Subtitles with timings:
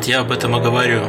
[0.00, 1.02] Вот я об этом и говорю.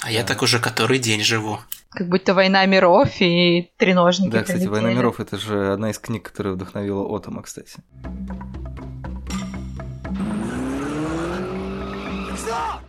[0.00, 1.58] А я так уже который день живу.
[1.88, 4.30] Как будто «Война миров» и «Треножники».
[4.30, 7.82] Да, кстати, «Война миров»— это же одна из книг, которая вдохновила Отома, кстати.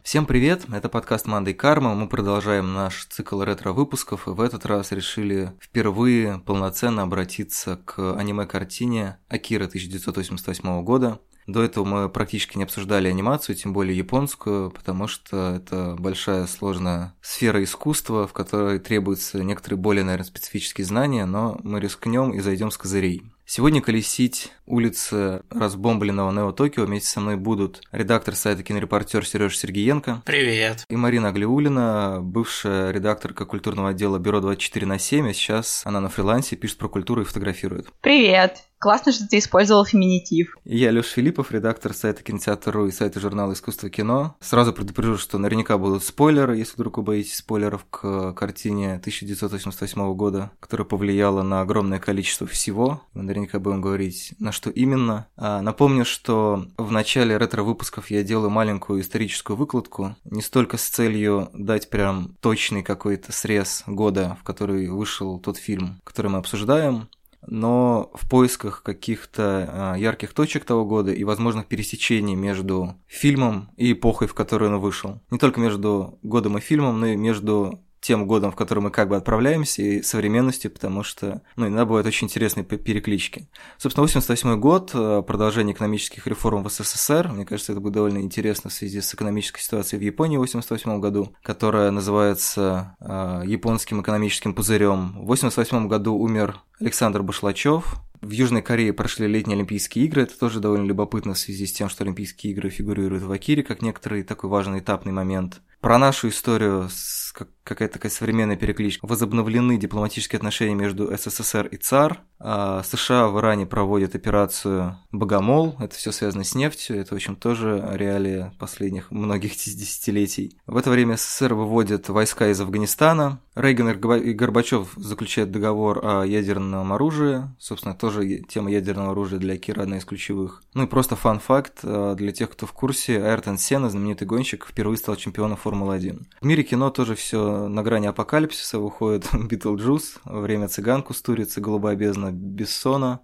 [0.04, 4.91] Всем привет, это подкаст «Мандай Карма», мы продолжаем наш цикл ретро-выпусков, и в этот раз
[4.91, 11.20] решили впервые полноценно обратиться к аниме-картине «Акира» 1988 года.
[11.48, 17.13] До этого мы практически не обсуждали анимацию, тем более японскую, потому что это большая сложная
[17.22, 22.72] сфера искусства, в которой требуются некоторые более, наверное, специфические знания, но мы рискнем и зайдем
[22.72, 23.23] с козырей.
[23.54, 30.21] Сегодня колесить улицы разбомбленного Нео Токио вместе со мной будут редактор сайта кинорепортер Сереж Сергеенко.
[30.26, 30.85] Привет.
[30.88, 36.08] И Марина Аглиулина, бывшая редакторка культурного отдела Бюро 24 на 7, а сейчас она на
[36.08, 37.88] фрилансе, пишет про культуру и фотографирует.
[37.99, 38.70] Привет.
[38.81, 40.58] Классно, что ты использовал феминитив.
[40.66, 44.35] Я Лёш Филиппов, редактор сайта Кинотеатр.ру и сайта журнала «Искусство кино».
[44.40, 50.49] Сразу предупрежу, что наверняка будут спойлеры, если вдруг вы боитесь спойлеров к картине 1988 года,
[50.59, 53.04] которая повлияла на огромное количество всего.
[53.13, 55.27] Мы наверняка будем говорить, на что именно.
[55.37, 61.49] А, напомню, что в начале ретро-выпусков я делаю маленькую историческую выкладку, не столько с целью
[61.54, 67.09] дать прям точный какой-то срез года, в который вышел тот фильм, который мы обсуждаем,
[67.47, 73.94] но в поисках каких-то а, ярких точек того года и возможных пересечений между фильмом и
[73.94, 75.22] эпохой, в которую он вышел.
[75.31, 79.07] Не только между годом и фильмом, но и между тем годом, в который мы как
[79.09, 83.47] бы отправляемся, и современностью, потому что, ну, иногда бывают очень интересные переклички.
[83.78, 88.69] Собственно, 88 год, э, продолжение экономических реформ в СССР, мне кажется, это будет довольно интересно
[88.72, 94.56] в связи с экономической ситуацией в Японии в 88 году, которая называется э, японским экономическим
[94.56, 95.13] пузырем.
[95.22, 100.24] В 88 году умер Александр Башлачев, в Южной Корее прошли летние Олимпийские игры.
[100.24, 103.81] Это тоже довольно любопытно в связи с тем, что Олимпийские игры фигурируют в Акире как
[103.81, 105.62] некоторый такой важный этапный момент.
[105.80, 109.06] Про нашу историю с какая-то такая современная перекличка.
[109.06, 112.22] Возобновлены дипломатические отношения между СССР и ЦАР.
[112.44, 115.75] А США в Иране проводят операцию «Богомол».
[115.80, 117.00] Это все связано с нефтью.
[117.00, 120.58] Это, в общем, тоже реалии последних многих десятилетий.
[120.66, 123.40] В это время СССР выводят войска из Афганистана.
[123.53, 127.44] Рейган и Горбачев заключают договор о ядерном оружии.
[127.59, 130.63] Собственно, тоже тема ядерного оружия для Акира одна из ключевых.
[130.74, 133.22] Ну и просто fun fact а, для тех, кто в курсе.
[133.22, 136.24] Айртон Сена, знаменитый гонщик, впервые стал чемпионом Формулы-1.
[136.41, 138.79] В мире кино тоже все на грани апокалипсиса.
[138.79, 143.22] Выходит Битлджус, Время цыган Кустурицы, Голубая бездна Бессона.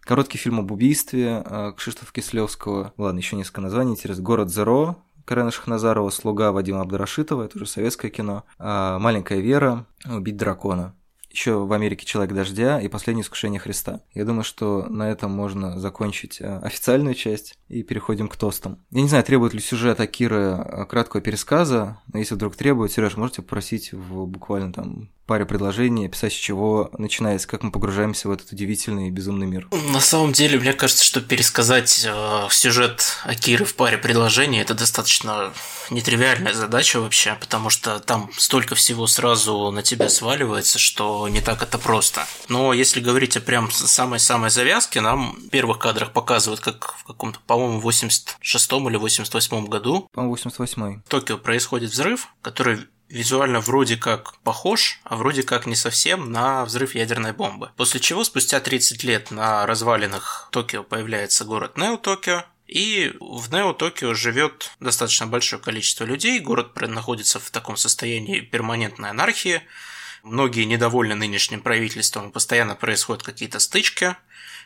[0.00, 2.92] Короткий фильм об убийстве а, Кшиштофа Кислевского.
[2.98, 3.92] Ладно, еще несколько названий.
[3.92, 4.22] Интересно.
[4.22, 10.36] Город Зеро, Карена Шахназарова, «Слуга» Вадима Абдрашитова, это уже советское кино, а, «Маленькая Вера», «Убить
[10.36, 10.94] дракона».
[11.34, 14.02] Еще в Америке «Человек дождя» и «Последнее искушение Христа».
[14.14, 18.78] Я думаю, что на этом можно закончить а, официальную часть и переходим к тостам.
[18.92, 23.16] Я не знаю, требует ли сюжет Акиры а, краткого пересказа, но если вдруг требует, Сереж,
[23.16, 28.30] можете попросить в буквально там паре предложений, описать, с чего начинается, как мы погружаемся в
[28.30, 29.68] этот удивительный и безумный мир.
[29.92, 35.52] На самом деле, мне кажется, что пересказать э, сюжет Акиры в паре предложений это достаточно
[35.90, 41.62] нетривиальная задача вообще, потому что там столько всего сразу на тебя сваливается, что не так
[41.62, 42.26] это просто.
[42.48, 47.38] Но если говорить о прям самой-самой завязке, нам в первых кадрах показывают, как в каком-то,
[47.46, 50.08] по-моему, 86-м или 88-м году.
[50.12, 51.02] По-моему, 88-й.
[51.04, 56.64] В Токио происходит взрыв, который визуально вроде как похож, а вроде как не совсем на
[56.64, 57.70] взрыв ядерной бомбы.
[57.76, 64.72] После чего спустя 30 лет на развалинах Токио появляется город Нео-Токио, и в Нео-Токио живет
[64.80, 69.62] достаточно большое количество людей, город находится в таком состоянии перманентной анархии,
[70.24, 74.16] многие недовольны нынешним правительством, постоянно происходят какие-то стычки–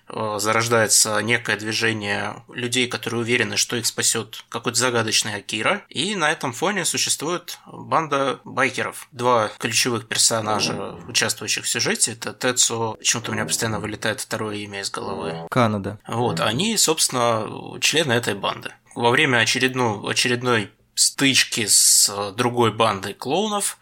[0.08, 5.82] зарождается некое движение людей, которые уверены, что их спасет какой-то загадочный Акира.
[5.88, 9.08] И на этом фоне существует банда байкеров.
[9.12, 14.80] Два ключевых персонажа, участвующих в сюжете, это Тецо, почему-то у меня постоянно вылетает второе имя
[14.80, 15.46] из головы.
[15.50, 15.98] Канада.
[16.06, 18.72] Вот, они, собственно, члены этой банды.
[18.94, 23.78] Во время очередной, очередной стычки с другой бандой клоунов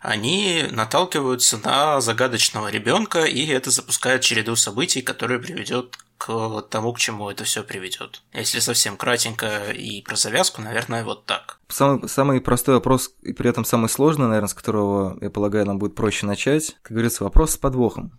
[0.00, 6.98] они наталкиваются на загадочного ребенка, и это запускает череду событий, которая приведет к тому, к
[6.98, 8.22] чему это все приведет.
[8.32, 11.58] Если совсем кратенько и про завязку, наверное, вот так.
[11.68, 15.78] Самый, самый простой вопрос, и при этом самый сложный, наверное, с которого, я полагаю, нам
[15.78, 16.76] будет проще начать.
[16.82, 18.18] Как говорится, вопрос с подвохом.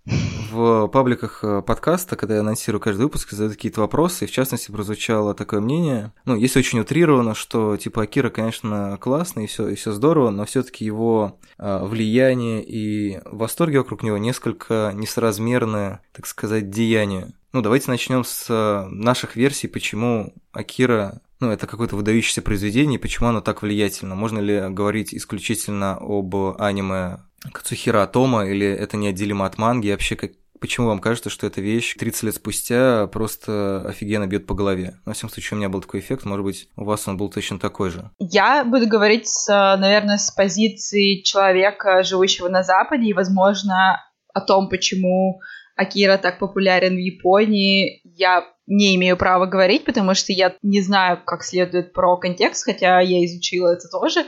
[0.52, 4.72] В пабликах э, подкаста, когда я анонсирую каждый выпуск, задают какие-то вопросы, и в частности
[4.72, 9.76] прозвучало такое мнение, ну, есть очень утрировано, что типа Акира, конечно, классный, и все и
[9.76, 16.70] все здорово, но все-таки его э, влияние и восторги вокруг него несколько несоразмерны, так сказать,
[16.70, 17.34] деянию.
[17.52, 23.30] Ну, давайте начнем с э, наших версий, почему Акира ну, это какое-то выдающееся произведение, почему
[23.30, 24.14] оно так влиятельно?
[24.14, 27.20] Можно ли говорить исключительно об аниме
[27.54, 29.88] Кацухира Атома, или это неотделимо от манги?
[29.88, 34.46] И вообще, как, Почему вам кажется, что эта вещь 30 лет спустя просто офигенно бьет
[34.46, 34.96] по голове?
[35.06, 37.60] На всяком случае, у меня был такой эффект, может быть, у вас он был точно
[37.60, 38.12] такой же.
[38.20, 44.04] Я буду говорить, с, наверное, с позиции человека, живущего на Западе, и, возможно,
[44.34, 45.40] о том, почему
[45.80, 51.20] Акира так популярен в Японии, я не имею права говорить, потому что я не знаю
[51.26, 54.26] как следует про контекст, хотя я изучила это тоже.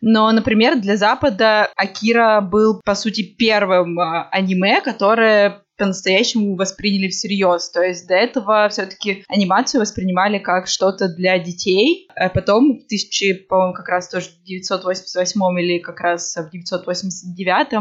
[0.00, 7.70] Но, например, для Запада Акира был, по сути, первым а, аниме, которое по-настоящему восприняли всерьез.
[7.70, 13.46] То есть до этого все-таки анимацию воспринимали как что-то для детей, а потом в 1000,
[13.48, 17.72] по-моему, как раз тоже в 988 или как раз в 989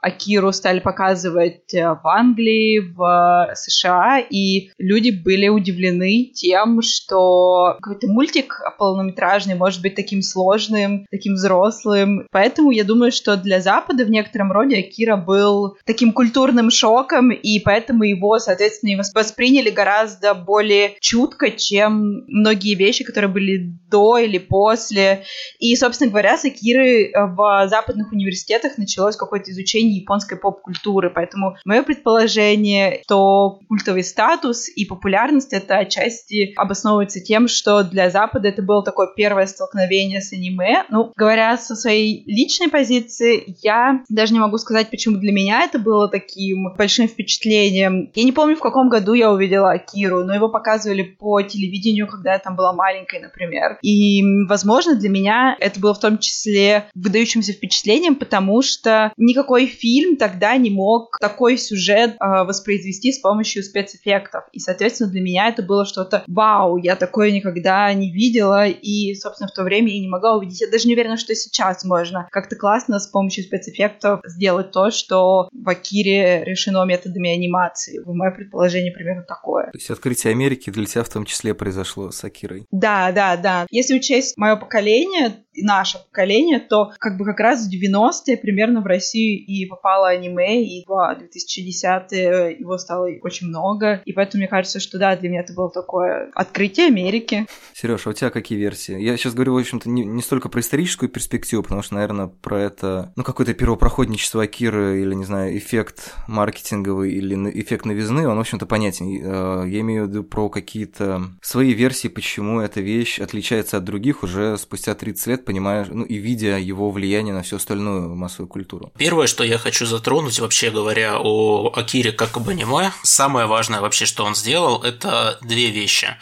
[0.00, 8.06] Акиру стали показывать э, в Англии, в США, и люди были удивлены тем, что какой-то
[8.06, 12.26] мультик полнометражный может быть таким сложным, таким взрослым.
[12.30, 17.58] Поэтому я думаю, что для Запада в некотором роде Акира был таким культурным шоком, и
[17.58, 25.24] поэтому его, соответственно, восприняли гораздо более чутко, чем многие вещи, которые были до или после.
[25.58, 31.10] И, собственно говоря, с Акиры в западных университетах началось какое-то изучение изучении японской поп-культуры.
[31.10, 38.48] Поэтому мое предположение, что культовый статус и популярность это отчасти обосновывается тем, что для Запада
[38.48, 40.84] это было такое первое столкновение с аниме.
[40.90, 45.78] Ну, говоря со своей личной позиции, я даже не могу сказать, почему для меня это
[45.78, 48.10] было таким большим впечатлением.
[48.14, 52.32] Я не помню, в каком году я увидела Акиру, но его показывали по телевидению, когда
[52.32, 53.78] я там была маленькой, например.
[53.82, 60.16] И, возможно, для меня это было в том числе выдающимся впечатлением, потому что никакой фильм
[60.16, 64.44] тогда не мог такой сюжет э, воспроизвести с помощью спецэффектов.
[64.52, 69.48] И, соответственно, для меня это было что-то вау, я такое никогда не видела, и, собственно,
[69.48, 70.60] в то время я не могла увидеть.
[70.60, 75.48] Я даже не уверена, что сейчас можно как-то классно с помощью спецэффектов сделать то, что
[75.52, 78.00] в Акире решено методами анимации.
[78.04, 79.64] Мое предположение примерно такое.
[79.66, 82.66] То есть открытие Америки для тебя в том числе произошло с Акирой?
[82.70, 83.66] Да, да, да.
[83.70, 88.86] Если учесть мое поколение, наше поколение, то как бы как раз в 90-е примерно в
[88.86, 94.80] Россию и попало аниме, и в 2010-е его стало очень много, и поэтому мне кажется,
[94.80, 97.46] что да, для меня это было такое открытие Америки.
[97.74, 99.00] Сереж, а у тебя какие версии?
[99.00, 102.60] Я сейчас говорю, в общем-то, не, не столько про историческую перспективу, потому что, наверное, про
[102.60, 108.40] это, ну, какое-то первопроходничество Акиры или, не знаю, эффект маркетинговый или эффект новизны, он, в
[108.40, 109.06] общем-то, понятен.
[109.06, 114.22] Э, я имею в виду про какие-то свои версии, почему эта вещь отличается от других
[114.22, 118.92] уже спустя 30 лет, понимая, ну, и видя его влияние на всю остальную массовую культуру.
[118.98, 124.04] Первое, что я хочу затронуть, вообще говоря, о Акире как об аниме, самое важное вообще,
[124.04, 126.18] что он сделал, это две вещи.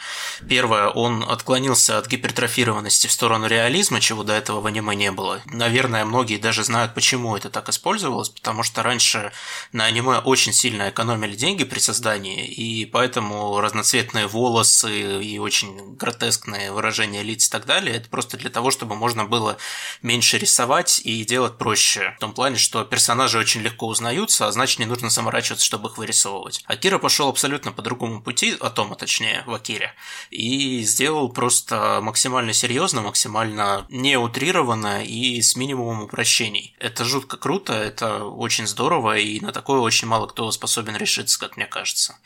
[0.47, 5.41] Первое, он отклонился от гипертрофированности в сторону реализма, чего до этого в аниме не было.
[5.47, 9.33] Наверное, многие даже знают, почему это так использовалось, потому что раньше
[9.73, 16.71] на аниме очень сильно экономили деньги при создании, и поэтому разноцветные волосы и очень гротескные
[16.71, 19.57] выражения лиц и так далее, это просто для того, чтобы можно было
[20.01, 22.13] меньше рисовать и делать проще.
[22.17, 25.97] В том плане, что персонажи очень легко узнаются, а значит не нужно заморачиваться, чтобы их
[25.97, 26.63] вырисовывать.
[26.65, 29.93] Акира пошел абсолютно по другому пути, о том, а точнее в Акире,
[30.29, 36.75] и сделал просто максимально серьезно, максимально неутрированно и с минимумом упрощений.
[36.79, 41.57] Это жутко круто, это очень здорово, и на такое очень мало кто способен решиться, как
[41.57, 42.17] мне кажется.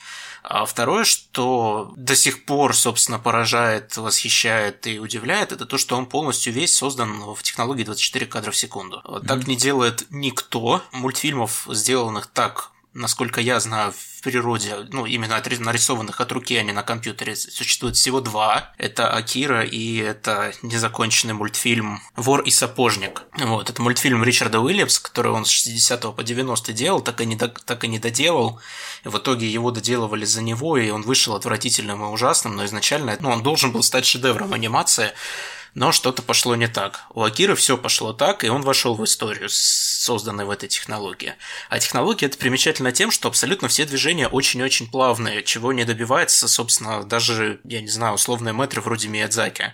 [0.43, 6.07] А второе, что до сих пор, собственно, поражает, восхищает и удивляет, это то, что он
[6.07, 9.01] полностью весь создан в технологии 24 кадра в секунду.
[9.27, 9.49] Так mm-hmm.
[9.49, 10.81] не делает никто.
[10.91, 16.71] Мультфильмов, сделанных так насколько я знаю, в природе, ну, именно нарисованных от руки, а не
[16.71, 18.73] на компьютере, существует всего два.
[18.77, 23.23] Это Акира и это незаконченный мультфильм «Вор и сапожник».
[23.37, 27.35] Вот, это мультфильм Ричарда Уильямс, который он с 60 по 90 делал, так и, не
[27.35, 28.59] до, так и не доделал.
[29.03, 33.17] И в итоге его доделывали за него, и он вышел отвратительным и ужасным, но изначально
[33.19, 35.11] ну, он должен был стать шедевром анимации,
[35.73, 37.05] но что-то пошло не так.
[37.11, 41.35] У Акиры все пошло так, и он вошел в историю, созданной в этой технологии.
[41.69, 47.03] А технология это примечательно тем, что абсолютно все движения очень-очень плавные, чего не добивается, собственно,
[47.03, 49.73] даже, я не знаю, условные метры вроде Миядзаки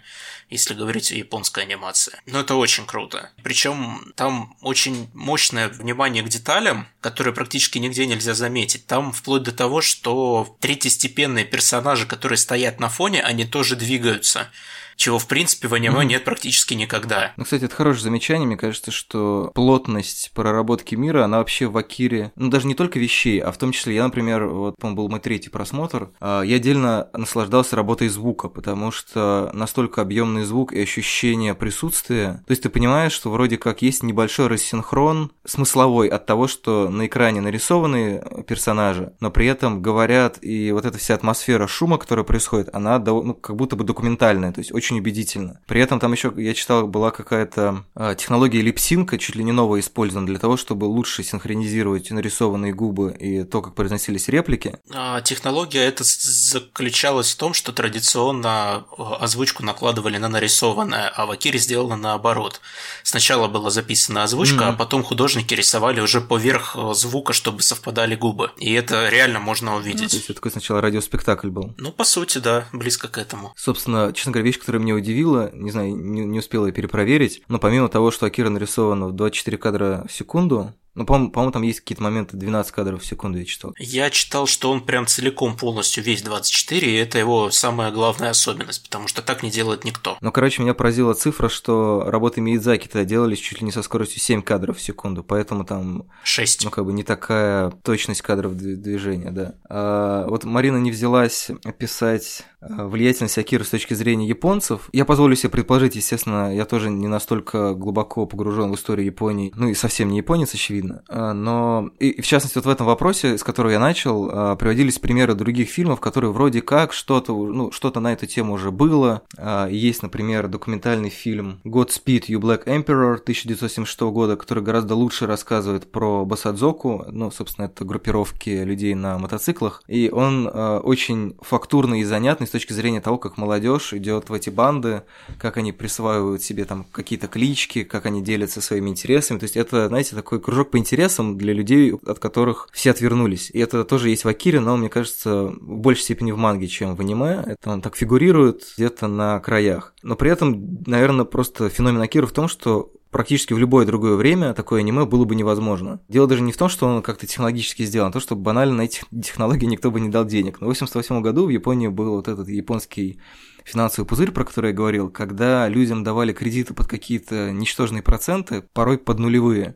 [0.49, 2.19] если говорить о японской анимации.
[2.25, 3.31] Но это очень круто.
[3.43, 8.87] Причем там очень мощное внимание к деталям, которые практически нигде нельзя заметить.
[8.87, 14.49] Там вплоть до того, что третьестепенные персонажи, которые стоят на фоне, они тоже двигаются
[14.97, 16.05] чего, в принципе, в аниме mm-hmm.
[16.05, 17.31] нет практически никогда.
[17.37, 18.47] Ну, кстати, это хорошее замечание.
[18.47, 23.39] Мне кажется, что плотность проработки мира, она вообще в Акире, ну даже не только вещей,
[23.39, 27.09] а в том числе я, например, вот, по был мой третий просмотр, а, я отдельно
[27.13, 32.43] наслаждался работой звука, потому что настолько объемный звук и ощущение присутствия.
[32.47, 37.05] То есть ты понимаешь, что вроде как есть небольшой рассинхрон смысловой от того, что на
[37.05, 42.69] экране нарисованы персонажи, но при этом говорят, и вот эта вся атмосфера шума, которая происходит,
[42.73, 45.59] она ну, как будто бы документальная, то есть очень убедительно.
[45.67, 49.81] При этом там еще, я читал, была какая-то э, технология липсинка, чуть ли не новая
[49.81, 54.77] использована для того, чтобы лучше синхронизировать нарисованные губы и то, как произносились реплики.
[54.93, 61.31] А, технология это заключалась в том, что традиционно э, озвучку накладывали на нарисованное, а в
[61.31, 62.61] Акире сделано наоборот.
[63.03, 64.69] Сначала была записана озвучка, mm-hmm.
[64.69, 68.51] а потом художники рисовали уже поверх э, звука, чтобы совпадали губы.
[68.57, 70.03] И это реально можно увидеть.
[70.03, 71.73] Ну, то есть это такой сначала радиоспектакль был.
[71.77, 73.53] Ну, по сути, да, близко к этому.
[73.55, 77.59] Собственно, честно говоря, вещь, которая меня удивила, не знаю, не, не успела я перепроверить, но
[77.59, 81.81] помимо того, что Акира нарисована в 24 кадра в секунду, ну, по-моему, по там есть
[81.81, 83.73] какие-то моменты 12 кадров в секунду, я читал.
[83.77, 88.83] Я читал, что он прям целиком полностью весь 24, и это его самая главная особенность,
[88.83, 90.17] потому что так не делает никто.
[90.21, 94.19] Ну, короче, меня поразила цифра, что работы Миядзаки тогда делались чуть ли не со скоростью
[94.19, 96.07] 7 кадров в секунду, поэтому там...
[96.23, 96.65] 6.
[96.65, 99.53] Ну, как бы не такая точность кадров движения, да.
[99.69, 104.89] А, вот Марина не взялась описать а, влиятельность Акиры с точки зрения японцев.
[104.93, 109.67] Я позволю себе предположить, естественно, я тоже не настолько глубоко погружен в историю Японии, ну
[109.67, 111.03] и совсем не японец, очевидно, очевидно.
[111.09, 114.99] А, но, и в частности, вот в этом вопросе, с которого я начал, а, приводились
[114.99, 119.21] примеры других фильмов, которые вроде как что-то, ну, что-то на эту тему уже было.
[119.37, 125.91] А, есть, например, документальный фильм Godspeed You Black Emperor 1976 года, который гораздо лучше рассказывает
[125.91, 132.47] про Басадзоку, ну, собственно, это группировки людей на мотоциклах, и он очень фактурный и занятный
[132.47, 135.03] с точки зрения того, как молодежь идет в эти банды,
[135.39, 139.39] как они присваивают себе там какие-то клички, как они делятся своими интересами.
[139.39, 143.49] То есть это, знаете, такой кружок по интересам для людей, от которых все отвернулись.
[143.51, 146.95] И это тоже есть в Акире, но, мне кажется, в большей степени в манге, чем
[146.95, 147.43] в аниме.
[147.47, 149.95] Это он так фигурирует где-то на краях.
[150.03, 154.53] Но при этом, наверное, просто феномен Акира в том, что практически в любое другое время
[154.53, 155.99] такое аниме было бы невозможно.
[156.09, 158.81] Дело даже не в том, что он как-то технологически сделан, а то, что банально на
[158.83, 160.61] эти технологии никто бы не дал денег.
[160.61, 163.19] Но в 1988 году в Японии был вот этот японский
[163.65, 168.99] финансовый пузырь, про который я говорил, когда людям давали кредиты под какие-то ничтожные проценты, порой
[168.99, 169.75] под нулевые.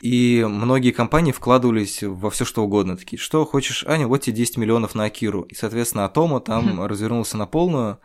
[0.00, 2.96] И многие компании вкладывались во все что угодно.
[2.96, 5.42] Такие, что хочешь, Аня, вот тебе 10 миллионов на Акиру.
[5.42, 6.86] И, соответственно, Атома там mm-hmm.
[6.86, 7.98] развернулся на полную.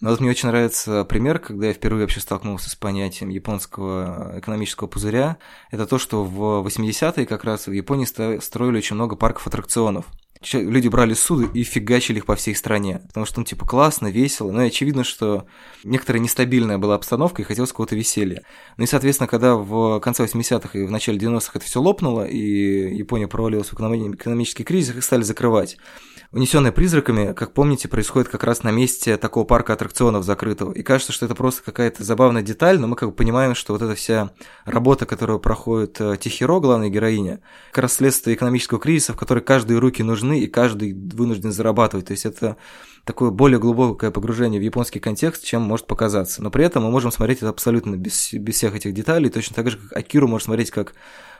[0.00, 4.86] Но вот мне очень нравится пример, когда я впервые вообще столкнулся с понятием японского экономического
[4.86, 5.38] пузыря.
[5.72, 10.06] Это то, что в 80-е как раз в Японии строили очень много парков аттракционов.
[10.52, 13.02] Люди брали суды и фигачили их по всей стране.
[13.08, 14.52] Потому что, ну, типа, классно, весело.
[14.52, 15.46] Но и очевидно, что
[15.84, 18.42] некоторая нестабильная была обстановка и хотелось какого-то веселья.
[18.76, 22.94] Ну и, соответственно, когда в конце 80-х и в начале 90-х это все лопнуло, и
[22.96, 25.76] Япония провалилась в экономический кризис, их стали закрывать.
[26.30, 30.72] Унесенные призраками, как помните, происходит как раз на месте такого парка аттракционов закрытого.
[30.72, 33.80] И кажется, что это просто какая-то забавная деталь, но мы как бы понимаем, что вот
[33.80, 34.30] эта вся
[34.66, 37.40] работа, которую проходит э, Тихиро, главная героиня,
[37.70, 42.06] как раз следствие экономического кризиса, в который каждые руки нужны и каждый вынужден зарабатывать.
[42.06, 42.56] То есть это
[43.04, 46.42] такое более глубокое погружение в японский контекст, чем может показаться.
[46.42, 49.70] Но при этом мы можем смотреть это абсолютно без, без всех этих деталей, точно так
[49.70, 50.94] же, как Акиру может смотреть как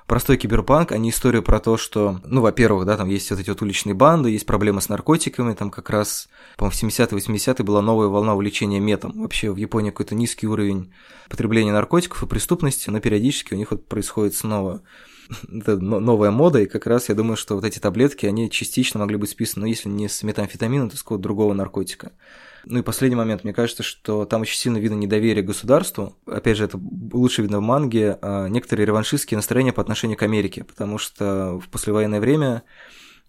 [0.09, 3.51] простой киберпанк, а не историю про то, что, ну, во-первых, да, там есть вот эти
[3.51, 7.83] вот уличные банды, есть проблемы с наркотиками, там как раз, по-моему, в 70-е, 80-е была
[7.83, 9.13] новая волна увлечения метом.
[9.21, 10.91] Вообще в Японии какой-то низкий уровень
[11.29, 14.81] потребления наркотиков и преступности, но периодически у них вот происходит снова
[15.53, 19.17] это новая мода, и как раз я думаю, что вот эти таблетки, они частично могли
[19.17, 22.13] быть списаны, ну, если не с метамфетамина, то с какого-то другого наркотика.
[22.65, 26.17] Ну и последний момент, мне кажется, что там очень сильно видно недоверие государству.
[26.27, 26.79] Опять же, это
[27.13, 31.69] лучше видно в манге, а некоторые реваншистские настроения по отношению к Америке, потому что в
[31.69, 32.65] послевоенное время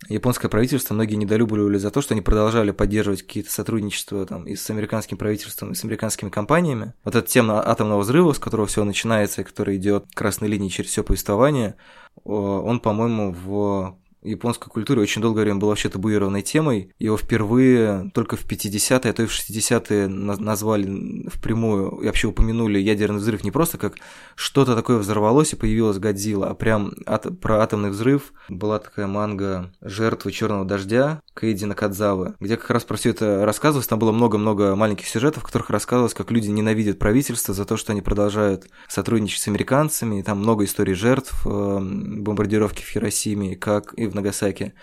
[0.07, 4.69] японское правительство многие недолюбливали за то, что они продолжали поддерживать какие-то сотрудничества там, и с
[4.69, 6.93] американским правительством, и с американскими компаниями.
[7.03, 10.91] Вот эта тема атомного взрыва, с которого все начинается, и который идет красной линией через
[10.91, 11.75] все повествование,
[12.23, 16.93] он, по-моему, в японской культуре очень долгое время был вообще табуированной темой.
[16.99, 22.79] Его впервые только в 50-е, а то и в 60-е назвали впрямую и вообще упомянули
[22.79, 23.95] ядерный взрыв не просто как
[24.35, 29.71] что-то такое взорвалось и появилась Годзилла, а прям ат- про атомный взрыв была такая манга
[29.81, 33.88] «Жертвы черного дождя» Кейди Накадзавы, где как раз про все это рассказывалось.
[33.88, 37.93] Там было много-много маленьких сюжетов, в которых рассказывалось, как люди ненавидят правительство за то, что
[37.93, 40.19] они продолжают сотрудничать с американцами.
[40.19, 44.73] И там много историй жертв э, бомбардировки в Хиросиме, как и в Нагасаки.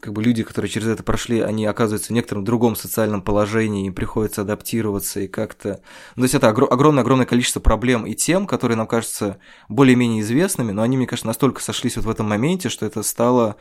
[0.00, 3.94] как бы люди, которые через это прошли, они оказываются в некотором другом социальном положении, им
[3.94, 5.80] приходится адаптироваться и как-то...
[6.16, 10.82] Ну, то есть это огромное-огромное количество проблем и тем, которые нам кажутся более-менее известными, но
[10.82, 13.56] они, мне кажется, настолько сошлись вот в этом моменте, что это стало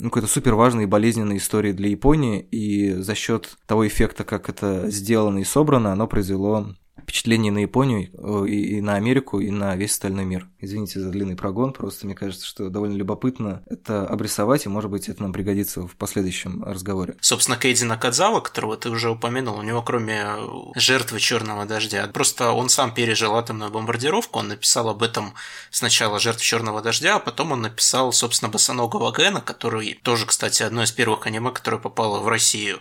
[0.00, 4.48] ну, какой-то супер важной и болезненной историей для Японии, и за счет того эффекта, как
[4.48, 9.50] это сделано и собрано, оно произвело впечатление на Японию, э, и, и на Америку, и
[9.50, 10.48] на весь остальной мир.
[10.60, 15.08] Извините за длинный прогон, просто мне кажется, что довольно любопытно это обрисовать, и, может быть,
[15.08, 17.16] это нам пригодится в последующем разговоре.
[17.20, 20.26] Собственно, Кейди Накадзава, которого ты уже упомянул, у него кроме
[20.74, 25.34] жертвы черного дождя, просто он сам пережил атомную бомбардировку, он написал об этом
[25.70, 30.82] сначала жертв черного дождя, а потом он написал, собственно, Босоногого Гена, который тоже, кстати, одно
[30.82, 32.80] из первых аниме, которое попало в Россию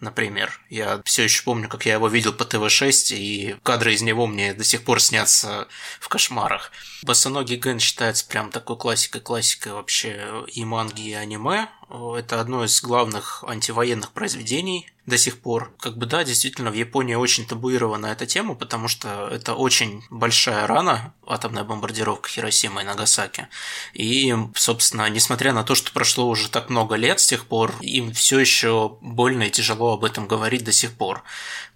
[0.00, 0.60] например.
[0.70, 4.54] Я все еще помню, как я его видел по ТВ-6, и кадры из него мне
[4.54, 5.68] до сих пор снятся
[6.00, 6.72] в кошмарах.
[7.02, 11.68] Босоногий Ген считается прям такой классикой-классикой вообще и манги, и аниме.
[11.90, 15.72] Это одно из главных антивоенных произведений до сих пор.
[15.80, 20.66] Как бы да, действительно, в Японии очень табуирована эта тема, потому что это очень большая
[20.66, 23.48] рана, атомная бомбардировка Хиросимы и Нагасаки.
[23.94, 28.12] И, собственно, несмотря на то, что прошло уже так много лет с тех пор, им
[28.12, 31.22] все еще больно и тяжело об этом говорить до сих пор.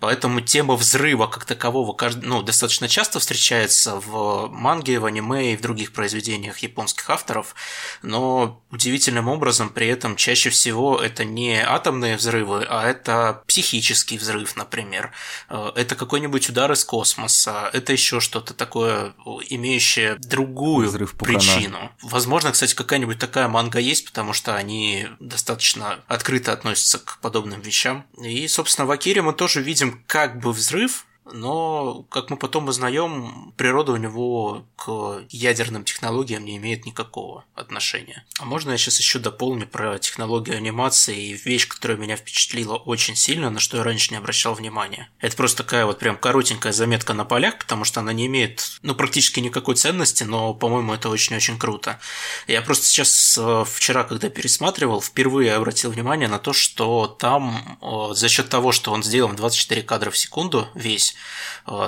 [0.01, 5.61] Поэтому тема взрыва как такового ну, достаточно часто встречается в манге, в аниме и в
[5.61, 7.55] других произведениях японских авторов,
[8.03, 14.57] но удивительным образом при этом чаще всего это не атомные взрывы, а это психический взрыв,
[14.57, 15.13] например.
[15.49, 19.15] Э, это какой-нибудь удар из космоса, это еще что-то такое,
[19.49, 21.93] имеющее другую взрыв причину.
[22.03, 28.05] Возможно, кстати, какая-нибудь такая манга есть, потому что они достаточно открыто относятся к подобным вещам.
[28.23, 33.53] И, собственно, в Акире мы тоже видим как бы взрыв, но, как мы потом узнаем,
[33.57, 38.25] природа у него к ядерным технологиям не имеет никакого отношения.
[38.39, 43.17] А можно я сейчас еще дополню про технологию анимации и вещь, которая меня впечатлила очень
[43.17, 45.11] сильно, на что я раньше не обращал внимания.
[45.21, 48.95] Это просто такая вот прям коротенькая заметка на полях, потому что она не имеет, ну,
[48.95, 51.99] практически никакой ценности, но, по-моему, это очень-очень круто.
[52.47, 58.15] Я просто сейчас э, вчера, когда пересматривал, впервые обратил внимание на то, что там э,
[58.15, 61.15] за счет того, что он сделан 24 кадра в секунду весь,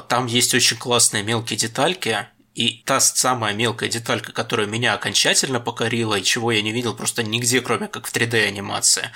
[0.09, 6.15] там есть очень классные мелкие детальки, и та самая мелкая деталька, которая меня окончательно покорила
[6.15, 9.11] и чего я не видел просто нигде, кроме как в 3D-анимации,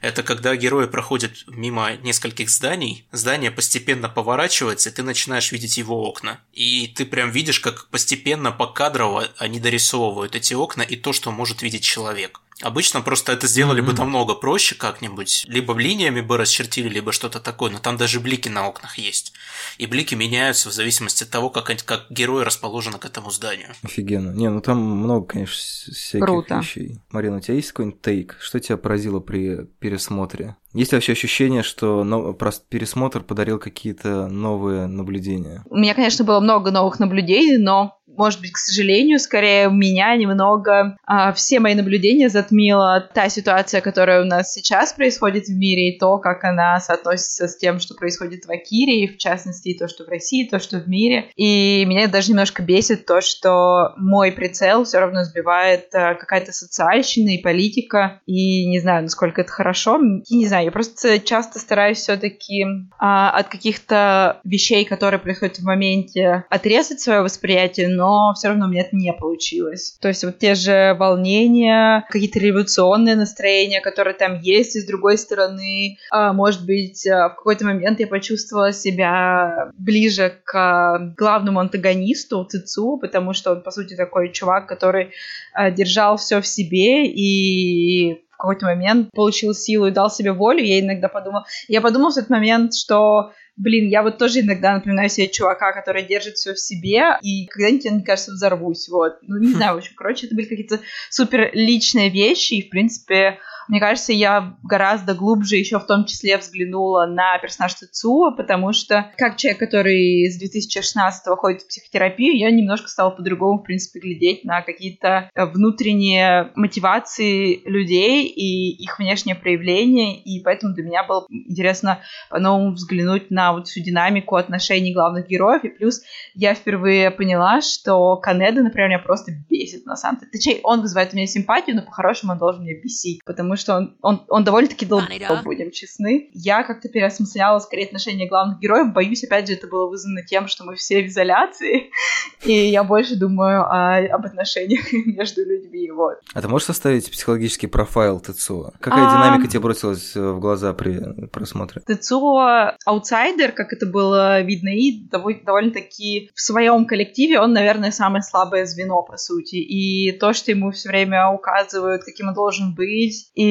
[0.00, 6.04] это когда герои проходят мимо нескольких зданий, здание постепенно поворачивается, и ты начинаешь видеть его
[6.04, 6.40] окна.
[6.52, 11.62] И ты прям видишь, как постепенно покадрово они дорисовывают эти окна и то, что может
[11.62, 12.40] видеть человек.
[12.62, 13.86] Обычно просто это сделали mm-hmm.
[13.86, 15.44] бы намного проще как-нибудь.
[15.48, 17.70] Либо линиями бы расчертили, либо что-то такое.
[17.70, 19.32] Но там даже блики на окнах есть.
[19.78, 23.74] И блики меняются в зависимости от того, как, как герой расположен к этому зданию.
[23.82, 24.30] Офигенно.
[24.30, 25.54] Не, ну там много, конечно,
[25.92, 26.58] всяких Круто.
[26.58, 27.00] вещей.
[27.10, 28.36] Марина, у тебя есть какой-нибудь тейк?
[28.40, 30.56] Что тебя поразило при пересмотре?
[30.74, 32.36] Есть ли вообще ощущение, что
[32.68, 35.62] пересмотр подарил какие-то новые наблюдения?
[35.70, 40.96] У меня, конечно, было много новых наблюдений, но может быть, к сожалению, скорее меня немного
[41.04, 45.98] а, все мои наблюдения затмила та ситуация, которая у нас сейчас происходит в мире, и
[45.98, 49.88] то, как она соотносится с тем, что происходит в Акире, и в частности, и то,
[49.88, 51.30] что в России, и то, что в мире.
[51.36, 57.30] И меня даже немножко бесит то, что мой прицел все равно сбивает а, какая-то социальщина
[57.30, 59.98] и политика, и не знаю, насколько это хорошо.
[60.28, 62.64] И не знаю, я просто часто стараюсь все-таки
[62.98, 68.68] а, от каких-то вещей, которые происходят в моменте, отрезать свое восприятие, но все равно у
[68.68, 69.96] меня это не получилось.
[70.00, 75.18] То есть вот те же волнения, какие-то революционные настроения, которые там есть, и с другой
[75.18, 82.44] стороны, а, может быть, а, в какой-то момент я почувствовала себя ближе к главному антагонисту
[82.44, 85.10] Цицу, потому что он, по сути, такой чувак, который
[85.52, 90.80] а, держал все в себе и какой-то момент получил силу и дал себе волю, я
[90.80, 91.46] иногда подумала...
[91.68, 96.02] Я подумала в этот момент, что блин, я вот тоже иногда напоминаю себе чувака, который
[96.02, 99.18] держит все в себе, и когда-нибудь, мне кажется, взорвусь, вот.
[99.22, 100.80] Ну, не знаю, в общем, короче, это были какие-то
[101.10, 106.36] супер личные вещи, и, в принципе, мне кажется, я гораздо глубже еще в том числе
[106.38, 112.50] взглянула на персонаж Цуцуа, потому что как человек, который с 2016 ходит в психотерапию, я
[112.50, 120.20] немножко стала по-другому, в принципе, глядеть на какие-то внутренние мотивации людей и их внешнее проявление,
[120.20, 122.00] и поэтому для меня было интересно
[122.30, 126.02] по-новому взглянуть на вот всю динамику отношений главных героев, и плюс
[126.34, 130.30] я впервые поняла, что Канеда, например, меня просто бесит на самом деле.
[130.32, 133.76] Точнее, он вызывает у меня симпатию, но по-хорошему он должен меня бесить, потому потому что
[133.76, 135.06] он, он, он довольно-таки долго,
[135.44, 136.30] будем честны.
[136.32, 138.92] Я как-то переосмысляла скорее отношения главных героев.
[138.92, 141.90] Боюсь, опять же, это было вызвано тем, что мы все в изоляции,
[142.44, 145.90] и я больше думаю о, об отношениях между людьми.
[145.90, 146.18] Вот.
[146.32, 148.72] А ты можешь составить психологический профайл Тецуо?
[148.80, 149.10] Какая а...
[149.10, 151.82] динамика тебе бросилась в глаза при просмотре?
[151.86, 158.66] Тецуо аутсайдер, как это было видно, и довольно-таки в своем коллективе он, наверное, самое слабое
[158.66, 159.56] звено, по сути.
[159.56, 163.43] И то, что ему все время указывают, каким он должен быть, и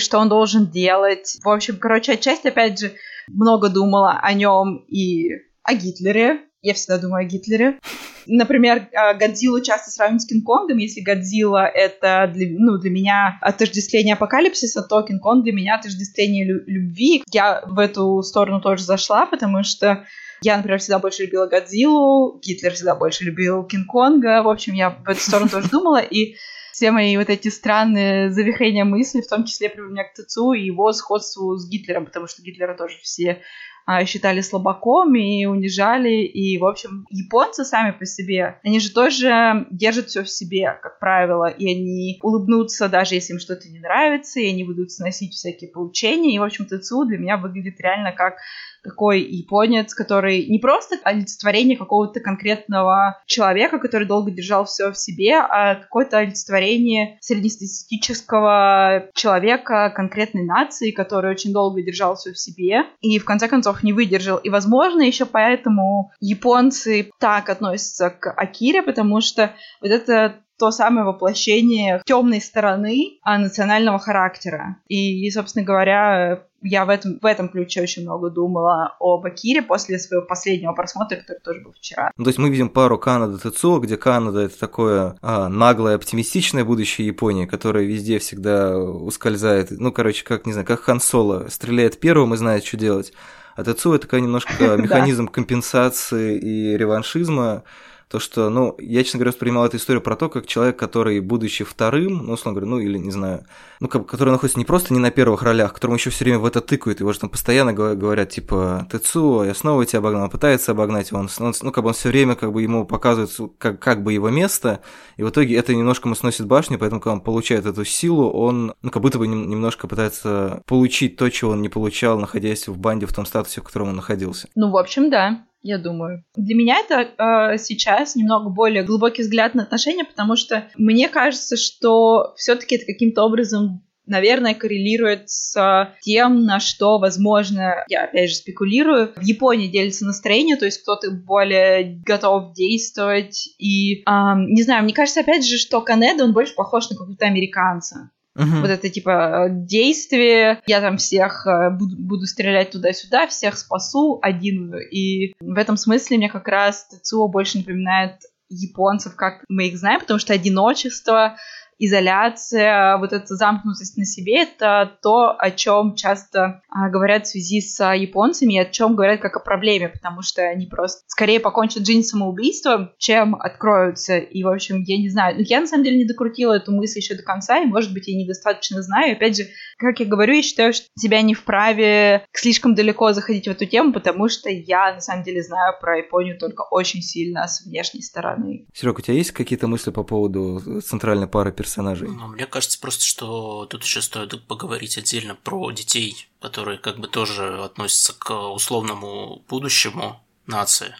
[0.00, 1.38] что он должен делать.
[1.42, 2.92] В общем, короче, отчасти, опять же,
[3.28, 5.30] много думала о нем и
[5.62, 6.40] о Гитлере.
[6.60, 7.78] Я всегда думаю о Гитлере.
[8.26, 10.76] Например, а, Годзиллу часто сравнивают с Кинг-Конгом.
[10.78, 16.62] Если Годзилла— это для, ну, для меня отождествление апокалипсиса, то Кинг-Конг для меня отождествление лю-
[16.66, 17.24] любви.
[17.32, 20.06] Я в эту сторону тоже зашла, потому что
[20.40, 24.42] я, например, всегда больше любила Годзиллу, Гитлер всегда больше любил Кинг-Конга.
[24.42, 26.36] В общем, я в эту сторону тоже думала, и
[26.72, 30.64] все мои вот эти странные завихрения мысли, в том числе при меня к ТЦУ и
[30.64, 33.42] его сходству с Гитлером, потому что Гитлера тоже все
[33.84, 36.24] а, считали слабаком и унижали.
[36.24, 40.98] И, в общем, японцы сами по себе, они же тоже держат все в себе, как
[40.98, 45.70] правило, и они улыбнутся, даже если им что-то не нравится, и они будут сносить всякие
[45.70, 46.34] поучения.
[46.34, 48.36] И, в общем, ТЦУ для меня выглядит реально как
[48.82, 55.36] такой японец, который не просто олицетворение какого-то конкретного человека, который долго держал все в себе,
[55.36, 63.18] а какое-то олицетворение среднестатистического человека конкретной нации, который очень долго держал все в себе и
[63.18, 64.38] в конце концов не выдержал.
[64.38, 71.04] И, возможно, еще поэтому японцы так относятся к Акире, потому что вот это то самое
[71.04, 74.76] воплощение темной стороны а, национального характера.
[74.86, 79.98] И, собственно говоря, я в этом, в этом ключе очень много думала о Бакире после
[79.98, 82.12] своего последнего просмотра, который тоже был вчера.
[82.16, 86.64] Ну, то есть мы видим пару Канада Тецуо, где Канада это такое а, наглое, оптимистичное
[86.64, 89.72] будущее Японии, которое везде всегда ускользает.
[89.72, 93.12] Ну, короче, как, не знаю, как Хан Соло стреляет первым и знает, что делать.
[93.56, 97.64] А Тецуо это такая немножко механизм компенсации и реваншизма,
[98.12, 101.64] то, что, ну, я, честно говоря, воспринимал эту историю про то, как человек, который, будучи
[101.64, 103.46] вторым, ну, условно говоря, ну, или, не знаю,
[103.80, 106.44] ну, как, который находится не просто не на первых ролях, которому еще все время в
[106.44, 111.10] это тыкают, его же там постоянно говорят, типа, Тецу, я снова тебя обогнал, пытается обогнать
[111.10, 114.12] он, он, ну, как бы он все время, как бы, ему показывает, как, как бы
[114.12, 114.80] его место,
[115.16, 118.74] и в итоге это немножко ему сносит башню, поэтому, когда он получает эту силу, он,
[118.82, 123.06] ну, как будто бы немножко пытается получить то, чего он не получал, находясь в банде
[123.06, 124.48] в том статусе, в котором он находился.
[124.54, 126.24] Ну, в общем, да я думаю.
[126.36, 131.56] Для меня это э, сейчас немного более глубокий взгляд на отношения, потому что мне кажется,
[131.56, 138.36] что все-таки это каким-то образом наверное, коррелирует с тем, на что, возможно, я опять же
[138.36, 144.84] спекулирую, в Японии делится настроение, то есть кто-то более готов действовать, и, эм, не знаю,
[144.84, 148.10] мне кажется, опять же, что Канеда, он больше похож на какого-то американца.
[148.36, 148.60] Uh-huh.
[148.60, 154.74] Вот это типа действие, я там всех э, буду, стрелять туда-сюда, всех спасу один.
[154.90, 158.14] И в этом смысле мне как раз Тецуо больше напоминает
[158.48, 161.36] японцев, как мы их знаем, потому что одиночество
[161.84, 167.60] изоляция, вот эта замкнутость на себе, это то, о чем часто а, говорят в связи
[167.60, 171.40] с а, японцами, и о чем говорят как о проблеме, потому что они просто скорее
[171.40, 174.18] покончат жизнь самоубийством, чем откроются.
[174.18, 175.36] И, в общем, я не знаю.
[175.36, 178.06] Ну, я, на самом деле, не докрутила эту мысль еще до конца, и, может быть,
[178.06, 179.16] я недостаточно знаю.
[179.16, 183.50] Опять же, как я говорю, я считаю, что себя не вправе слишком далеко заходить в
[183.50, 187.66] эту тему, потому что я, на самом деле, знаю про Японию только очень сильно с
[187.66, 188.66] внешней стороны.
[188.72, 191.71] Серега, у тебя есть какие-то мысли по поводу центральной пары персонажей?
[191.72, 192.08] Персонажей.
[192.08, 197.08] Ну, мне кажется просто, что тут еще стоит поговорить отдельно про детей, которые как бы
[197.08, 200.94] тоже относятся к условному будущему нации.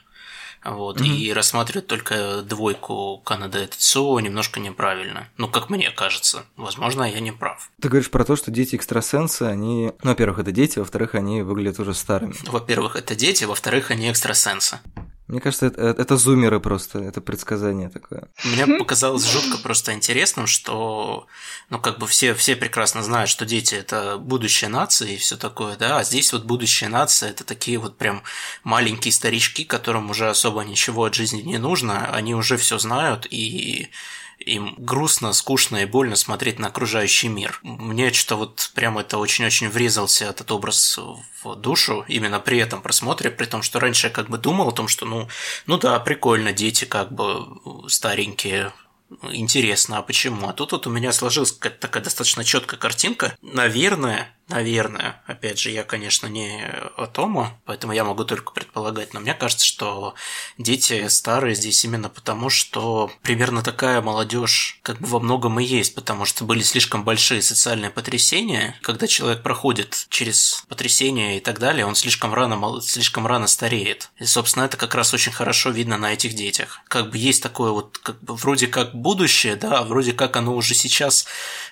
[0.64, 1.08] Вот, mm-hmm.
[1.08, 5.28] и рассматривать только двойку Канада и ТЦО немножко неправильно.
[5.36, 6.44] Ну, как мне кажется.
[6.56, 7.72] Возможно, я не прав.
[7.80, 9.90] Ты говоришь про то, что дети экстрасенсы, они...
[10.04, 12.34] Ну, во-первых, это дети, во-вторых, они выглядят уже старыми.
[12.46, 14.78] Во-первых, это дети, во-вторых, они экстрасенсы.
[15.32, 18.28] Мне кажется, это, это зумеры просто, это предсказание такое.
[18.44, 21.26] Мне показалось жутко просто интересным, что,
[21.70, 25.78] ну, как бы все, все прекрасно знают, что дети– это будущее нации и все такое,
[25.78, 28.22] да, а здесь вот будущее нация– это такие вот прям
[28.62, 33.88] маленькие старички, которым уже особо ничего от жизни не нужно, они уже все знают, и
[34.42, 37.60] им грустно, скучно и больно смотреть на окружающий мир.
[37.62, 40.98] Мне что-то вот прям это очень-очень врезался этот образ
[41.42, 44.72] в душу именно при этом просмотре, при том, что раньше я как бы думал о
[44.72, 45.28] том, что ну,
[45.66, 47.46] ну да, прикольно, дети как бы
[47.88, 48.72] старенькие,
[49.30, 50.48] интересно, а почему?
[50.48, 53.36] А тут вот у меня сложилась такая достаточно четкая картинка.
[53.42, 56.64] Наверное, наверное, опять же, я, конечно, не
[56.96, 60.14] Атома, поэтому я могу только предполагать, но мне кажется, что
[60.58, 65.94] дети старые здесь именно потому, что примерно такая молодежь как бы во многом и есть,
[65.94, 68.76] потому что были слишком большие социальные потрясения.
[68.82, 74.10] Когда человек проходит через потрясения и так далее, он слишком рано, слишком рано стареет.
[74.18, 76.80] И, собственно, это как раз очень хорошо видно на этих детях.
[76.88, 80.54] Как бы есть такое вот, как бы вроде как будущее, да, а вроде как оно
[80.54, 81.26] уже сейчас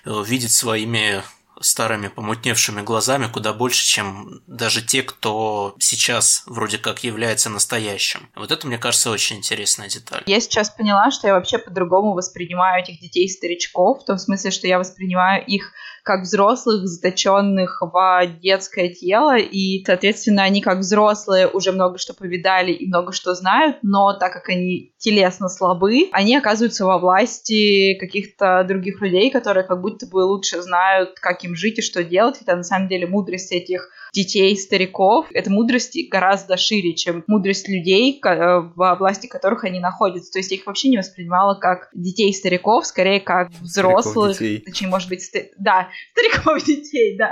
[0.05, 1.23] э, видит своими
[1.61, 8.29] старыми помутневшими глазами куда больше, чем даже те, кто сейчас вроде как является настоящим.
[8.35, 10.23] Вот это, мне кажется, очень интересная деталь.
[10.25, 14.79] Я сейчас поняла, что я вообще по-другому воспринимаю этих детей-старичков, в том смысле, что я
[14.79, 21.97] воспринимаю их как взрослых, заточенных в детское тело, и, соответственно, они как взрослые уже много
[21.97, 26.97] что повидали и много что знают, но так как они телесно слабы, они оказываются во
[26.97, 32.03] власти каких-то других людей, которые как будто бы лучше знают, как им жить и что
[32.03, 35.27] делать, хотя на самом деле мудрость этих детей, стариков.
[35.31, 40.31] Эта мудрость гораздо шире, чем мудрость людей, э, во власти которых они находятся.
[40.31, 44.37] То есть я их вообще не воспринимала как детей стариков, скорее как взрослых.
[44.37, 45.35] Точнее, может быть, ст...
[45.57, 47.31] да, стариков детей, да.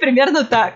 [0.00, 0.74] Примерно так.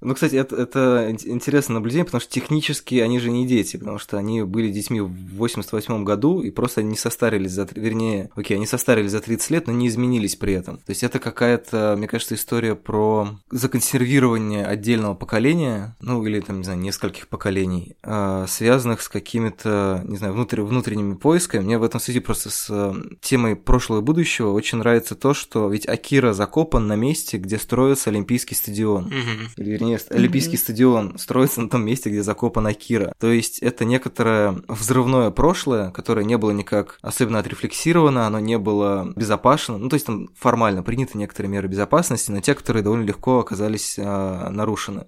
[0.00, 4.16] Ну, кстати, это, это интересное наблюдение, потому что технически они же не дети, потому что
[4.16, 7.68] они были детьми в 88 году и просто не состарились за...
[7.74, 10.78] Вернее, окей, они состарились за 30 лет, но не изменились при этом.
[10.78, 16.64] То есть это какая-то, мне кажется, история про законсервирование отдельного поколения, ну, или там, не
[16.64, 20.62] знаю, нескольких поколений, а, связанных с какими-то, не знаю, внутр...
[20.62, 21.62] внутренними поисками.
[21.62, 25.68] Мне в этом связи просто с э, темой прошлого и будущего очень нравится то, что
[25.68, 29.08] ведь Акира закопан на месте, где строится Олимпийский стадион.
[29.08, 30.60] Mm-hmm или вернее, Олимпийский mm-hmm.
[30.60, 33.12] стадион строится на том месте, где закопана Кира.
[33.18, 39.12] То есть это некоторое взрывное прошлое, которое не было никак особенно отрефлексировано, оно не было
[39.16, 39.78] безопасно.
[39.78, 43.96] Ну, то есть там формально приняты некоторые меры безопасности, но те, которые довольно легко оказались
[43.98, 44.17] а,
[44.50, 45.06] нарушены.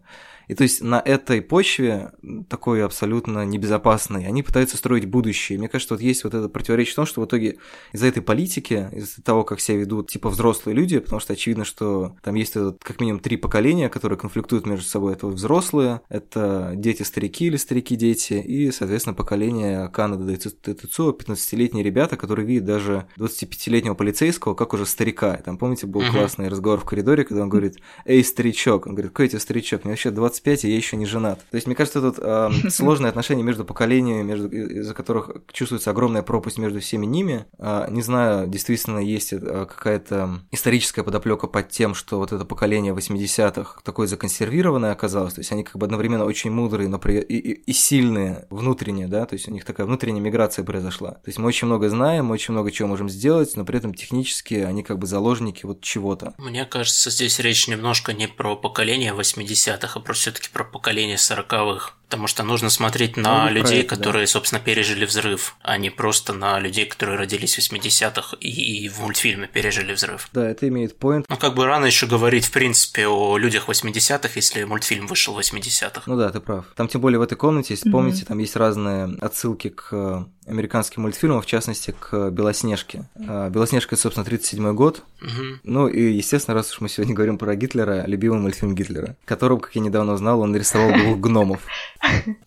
[0.50, 2.10] И то есть на этой почве,
[2.48, 5.60] такой абсолютно небезопасной, они пытаются строить будущее.
[5.60, 7.58] Мне кажется, вот есть вот это противоречие в том, что в итоге
[7.92, 12.16] из-за этой политики, из-за того, как себя ведут типа взрослые люди, потому что очевидно, что
[12.24, 15.12] там есть этот, как минимум три поколения, которые конфликтуют между собой.
[15.12, 22.16] Это вот взрослые, это дети-старики или старики-дети, и, соответственно, поколение Канады и Тецуо, 15-летние ребята,
[22.16, 25.36] которые видят даже 25-летнего полицейского как уже старика.
[25.36, 29.28] Там, помните, был классный разговор в коридоре, когда он говорит, эй, старичок, он говорит, какой
[29.28, 31.40] тебе старичок, мне вообще 20 25, и я еще не женат.
[31.50, 36.22] То есть, мне кажется, тут э, сложные отношения между поколениями, между, из-за которых чувствуется огромная
[36.22, 37.46] пропасть между всеми ними.
[37.58, 42.94] Э, не знаю, действительно есть э, какая-то историческая подоплека под тем, что вот это поколение
[42.94, 45.34] 80-х такое законсервированное оказалось.
[45.34, 47.20] То есть, они как бы одновременно очень мудрые, но при...
[47.20, 51.12] и, и, и сильные внутренне, да, то есть, у них такая внутренняя миграция произошла.
[51.12, 53.94] То есть, мы очень много знаем, мы очень много чего можем сделать, но при этом
[53.94, 56.34] технически они как бы заложники вот чего-то.
[56.38, 61.96] Мне кажется, здесь речь немножко не про поколение 80-х, а про все-таки про поколение сороковых.
[62.10, 64.32] Потому что нужно смотреть на ну, людей, это, которые, да.
[64.32, 68.98] собственно, пережили взрыв, а не просто на людей, которые родились в 80-х и, и в
[68.98, 70.28] мультфильме пережили взрыв.
[70.32, 71.26] Да, это имеет поинт.
[71.28, 75.38] Ну, как бы рано еще говорить, в принципе, о людях 80-х, если мультфильм вышел в
[75.38, 76.02] 80-х.
[76.06, 76.64] Ну да, ты прав.
[76.74, 77.92] Там тем более в этой комнате, если mm-hmm.
[77.92, 83.04] помните, там есть разные отсылки к американским мультфильмам, в частности, к Белоснежке.
[83.28, 85.04] А, Белоснежка, это, собственно, 37 год.
[85.22, 85.58] Mm-hmm.
[85.62, 89.76] Ну и, естественно, раз уж мы сегодня говорим про Гитлера, любимый мультфильм Гитлера, которого, как
[89.76, 91.60] я недавно узнал, он нарисовал двух гномов.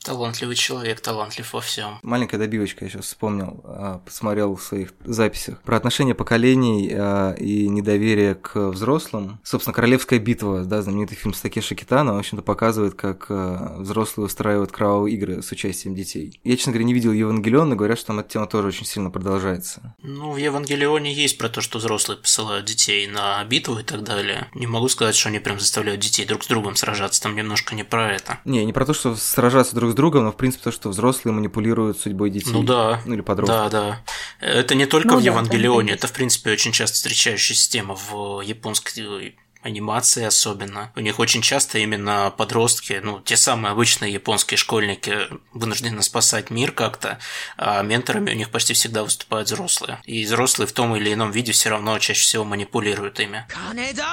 [0.04, 2.00] Талантливый человек, талантлив во всем.
[2.04, 5.62] Маленькая добивочка, я сейчас вспомнил, а, посмотрел в своих записях.
[5.62, 9.40] Про отношения поколений а, и недоверие к взрослым.
[9.44, 14.26] Собственно, «Королевская битва», да, знаменитый фильм с Такеши Китано, в общем-то, показывает, как а, взрослые
[14.26, 16.40] устраивают кровавые игры с участием детей.
[16.44, 19.10] Я, честно говоря, не видел Евангелион, но говорят, что там эта тема тоже очень сильно
[19.10, 19.96] продолжается.
[20.02, 24.48] Ну, в Евангелионе есть про то, что взрослые посылают детей на битву и так далее.
[24.54, 27.84] Не могу сказать, что они прям заставляют детей друг с другом сражаться, там немножко не
[27.84, 28.40] про это.
[28.46, 31.34] Не, не про то, что сражаться друг с другом, но в принципе то, что взрослые
[31.34, 32.52] манипулируют судьбой детей.
[32.52, 33.02] Ну да.
[33.06, 33.70] Ну или подростков.
[33.70, 34.04] Да, да.
[34.40, 38.40] Это не только ну, в Евангелионе, да, это в принципе очень часто встречающаяся тема в
[38.42, 40.92] японской анимации особенно.
[40.96, 45.18] У них очень часто именно подростки, ну, те самые обычные японские школьники
[45.54, 47.20] вынуждены спасать мир как-то,
[47.58, 50.00] а менторами у них почти всегда выступают взрослые.
[50.06, 53.46] И взрослые в том или ином виде все равно чаще всего манипулируют ими.
[53.50, 54.06] Канеда!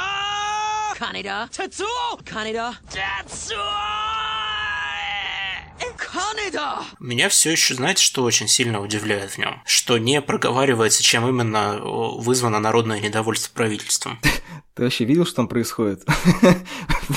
[0.99, 1.49] Канеда!
[1.51, 2.19] Тецуо!
[2.25, 2.75] Канеда!
[2.91, 4.30] Тецуо!
[5.97, 6.85] Канада!
[6.99, 9.63] Меня все еще, знаете, что очень сильно удивляет в нем?
[9.65, 14.21] Что не проговаривается, чем именно вызвано народное недовольство правительством.
[14.75, 16.05] Ты вообще видел, что там происходит?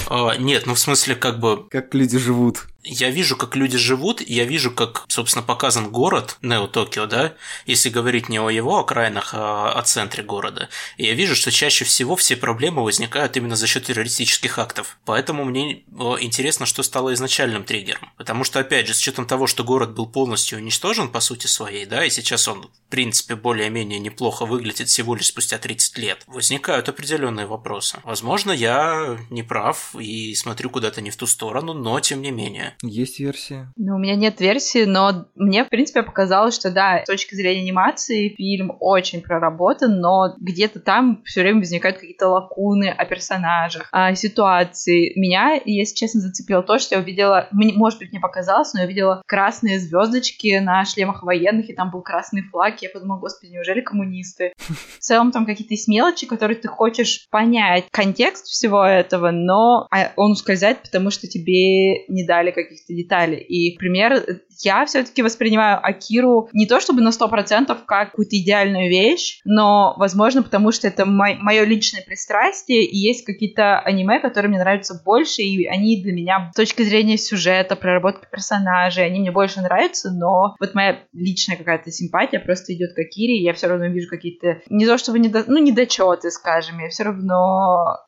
[0.09, 1.67] А, нет, ну в смысле как бы...
[1.69, 2.65] Как люди живут.
[2.83, 7.35] я вижу, как люди живут, я вижу, как, собственно, показан город Нео-Токио, да,
[7.65, 10.69] если говорить не о его окраинах, а о центре города.
[10.97, 14.97] И я вижу, что чаще всего все проблемы возникают именно за счет террористических актов.
[15.05, 15.83] Поэтому мне
[16.19, 18.11] интересно, что стало изначальным триггером.
[18.17, 21.85] Потому что, опять же, с учетом того, что город был полностью уничтожен по сути своей,
[21.85, 26.89] да, и сейчас он, в принципе, более-менее неплохо выглядит всего лишь спустя 30 лет, возникают
[26.89, 27.99] определенные вопросы.
[28.03, 32.75] Возможно, я не прав и смотрю куда-то не в ту сторону, но тем не менее.
[32.81, 33.71] Есть версия?
[33.77, 37.61] Ну, у меня нет версии, но мне, в принципе, показалось, что да, с точки зрения
[37.61, 44.15] анимации фильм очень проработан, но где-то там все время возникают какие-то лакуны о персонажах, о
[44.15, 45.13] ситуации.
[45.17, 49.21] Меня, если честно, зацепило то, что я увидела, может быть, не показалось, но я видела
[49.27, 52.81] красные звездочки на шлемах военных, и там был красный флаг.
[52.81, 54.53] Я подумала, господи, неужели коммунисты?
[54.57, 60.11] В целом там какие-то есть мелочи, которые ты хочешь понять контекст всего этого, но а,
[60.17, 63.39] он ускользает, потому что тебе не дали каких-то деталей.
[63.39, 64.23] И, пример,
[64.59, 70.43] я все-таки воспринимаю Акиру не то чтобы на 100% как какую-то идеальную вещь, но, возможно,
[70.43, 75.65] потому что это мое личное пристрастие, и есть какие-то аниме, которые мне нравятся больше, и
[75.65, 80.75] они для меня с точки зрения сюжета, проработки персонажей, они мне больше нравятся, но вот
[80.75, 84.85] моя личная какая-то симпатия просто идет к Акире, и я все равно вижу какие-то, не
[84.85, 85.43] то чтобы недо...
[85.47, 87.22] ну, недочеты, скажем, я все равно,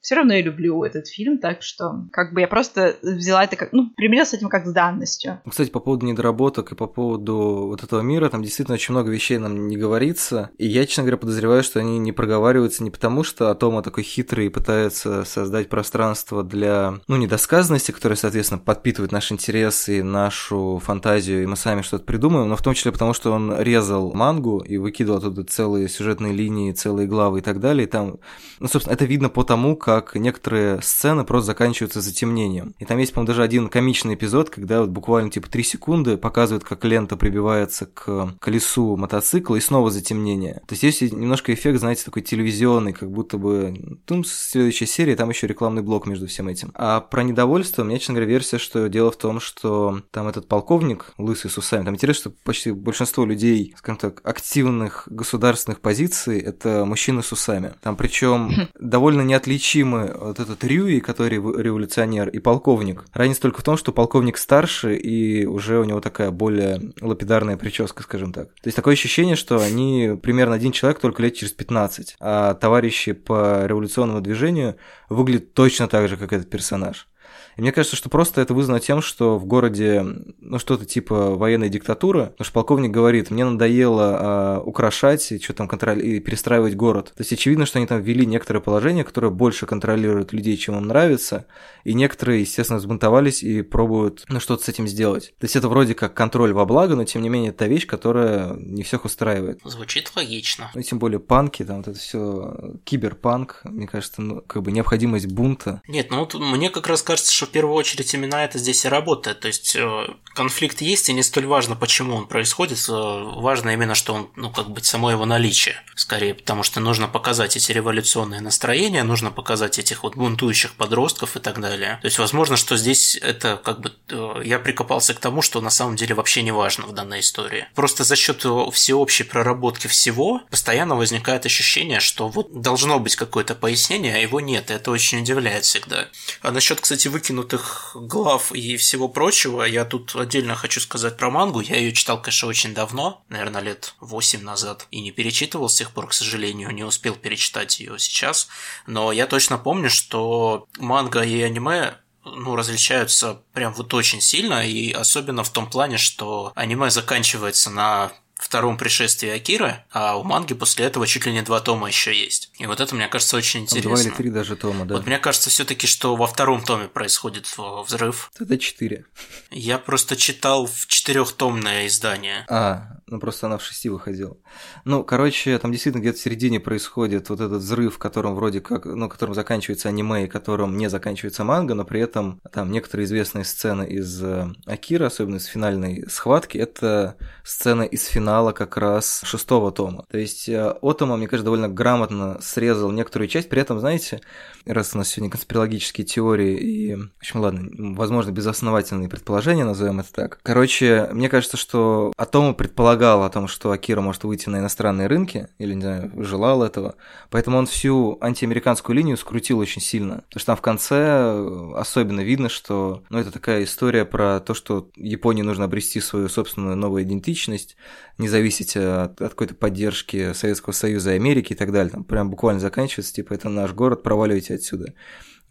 [0.02, 3.74] все равно я люблю этот фильм, так что как бы я просто взяла это как,
[3.74, 5.42] ну, примерила с этим как с данностью.
[5.50, 9.38] Кстати, по поводу недоработок и по поводу вот этого мира, там действительно очень много вещей
[9.38, 13.50] нам не говорится, и я, честно говоря, подозреваю, что они не проговариваются не потому, что
[13.50, 19.90] Атома такой хитрый и пытается создать пространство для, ну, недосказанности, которая, соответственно, подпитывает наш интерес
[19.90, 23.60] и нашу фантазию, и мы сами что-то придумаем, но в том числе потому, что он
[23.60, 28.18] резал мангу и выкидывал оттуда целые сюжетные линии, целые главы и так далее, и там,
[28.60, 32.76] ну, собственно, это видно по тому, как некоторые сцены просто заканчиваются затемнением.
[32.80, 36.64] И там есть, по-моему, даже один комичный эпизод, когда вот буквально типа 3 секунды показывают,
[36.64, 40.62] как лента прибивается к колесу мотоцикла и снова затемнение.
[40.68, 45.30] То есть есть немножко эффект, знаете, такой телевизионный, как будто бы, ну, следующая серия, там
[45.30, 46.72] еще рекламный блок между всем этим.
[46.76, 50.48] А про недовольство, у меня, честно говоря, версия, что дело в том, что там этот
[50.48, 56.40] полковник, лысый с усами, там интересно, что почти большинство людей, скажем так, активных государственных позиций,
[56.40, 57.74] это мужчины с усами.
[57.82, 58.52] Там причем
[58.96, 63.04] довольно неотличимы вот этот Рюи, который революционер, и полковник.
[63.12, 68.04] Разница только в том, что полковник старше, и уже у него такая более лапидарная прическа,
[68.04, 68.48] скажем так.
[68.54, 73.12] То есть такое ощущение, что они примерно один человек только лет через 15, а товарищи
[73.12, 74.78] по революционному движению
[75.10, 77.10] выглядят точно так же, как этот персонаж.
[77.58, 80.06] И мне кажется, что просто это вызвано тем, что в городе,
[80.40, 85.54] ну, что-то типа военной диктатуры, потому что полковник говорит, мне надоело а, украшать и что
[85.54, 87.14] там контроль и перестраивать город.
[87.16, 90.88] То есть очевидно, что они там ввели некоторые положения, которые больше контролируют людей, чем им
[90.88, 91.46] нравится,
[91.84, 95.34] и некоторые, естественно, взбунтовались и пробуют ну, что-то с этим сделать.
[95.40, 98.56] То есть это вроде как контроль во благо, но тем не менее это вещь, которая
[98.56, 99.60] не всех устраивает.
[99.64, 100.72] Звучит логично.
[100.74, 105.28] Ну, тем более панки, там вот это все киберпанк, мне кажется, ну, как бы необходимость
[105.28, 105.82] бунта.
[105.88, 108.90] Нет, ну вот мне как раз кажется, что в первую очередь именно это здесь и
[108.90, 109.40] работает.
[109.42, 112.80] То есть э, конфликт есть, и не столь важно, почему он происходит.
[112.90, 117.08] Э, важно именно, что он, ну, как бы само его наличие, скорее, потому что нужно
[117.08, 122.00] показать эти революционные настроения, нужно показать этих вот бунтующих подростков и так далее.
[122.02, 125.70] То есть, возможно, что здесь это как бы э, я прикопался к тому, что на
[125.70, 127.68] самом деле вообще не важно в данной истории.
[127.76, 134.16] Просто за счет всеобщей проработки всего постоянно возникает ощущение, что вот должно быть какое-то пояснение,
[134.16, 136.08] а его нет, и это очень удивляет всегда.
[136.42, 141.30] А насчет, кстати, выкинуть выкинутых глав и всего прочего, я тут отдельно хочу сказать про
[141.30, 141.60] мангу.
[141.60, 145.92] Я ее читал, конечно, очень давно, наверное, лет 8 назад, и не перечитывал с тех
[145.92, 148.48] пор, к сожалению, не успел перечитать ее сейчас.
[148.88, 154.92] Но я точно помню, что манга и аниме ну, различаются прям вот очень сильно, и
[154.92, 160.86] особенно в том плане, что аниме заканчивается на втором пришествии Акиры, а у манги после
[160.86, 162.52] этого чуть ли не два тома еще есть.
[162.60, 163.90] И вот это, мне кажется, очень интересно.
[163.90, 164.96] Два или три даже тома, да.
[164.96, 168.32] Вот мне кажется все-таки, что во втором томе происходит взрыв.
[168.38, 169.06] Это четыре.
[169.52, 172.46] Я просто читал в четырехтомное издание.
[172.50, 174.36] А, ну просто она в шести выходила.
[174.84, 179.08] Ну, короче, там действительно где-то в середине происходит вот этот взрыв, которым вроде как, ну,
[179.08, 183.84] которым заканчивается аниме, и которым не заканчивается манга, но при этом там некоторые известные сцены
[183.84, 189.72] из э, Акира, особенно из финальной схватки, это сцена из финала финала как раз шестого
[189.72, 190.06] тома.
[190.10, 194.20] То есть э, Отома, мне кажется, довольно грамотно срезал некоторую часть, при этом, знаете,
[194.66, 200.12] раз у нас сегодня конспирологические теории и, в общем, ладно, возможно, безосновательные предположения, назовем это
[200.12, 200.40] так.
[200.42, 205.48] Короче, мне кажется, что Атома предполагал о том, что Акира может выйти на иностранные рынки,
[205.60, 206.96] или, не знаю, желал этого,
[207.30, 210.24] поэтому он всю антиамериканскую линию скрутил очень сильно.
[210.30, 214.90] Потому что там в конце особенно видно, что, ну, это такая история про то, что
[214.96, 217.76] Японии нужно обрести свою собственную новую идентичность,
[218.18, 221.92] не зависеть от, от какой-то поддержки Советского Союза и Америки и так далее.
[221.92, 224.94] Там прям буквально заканчивается, типа, это наш город, проваливайте отсюда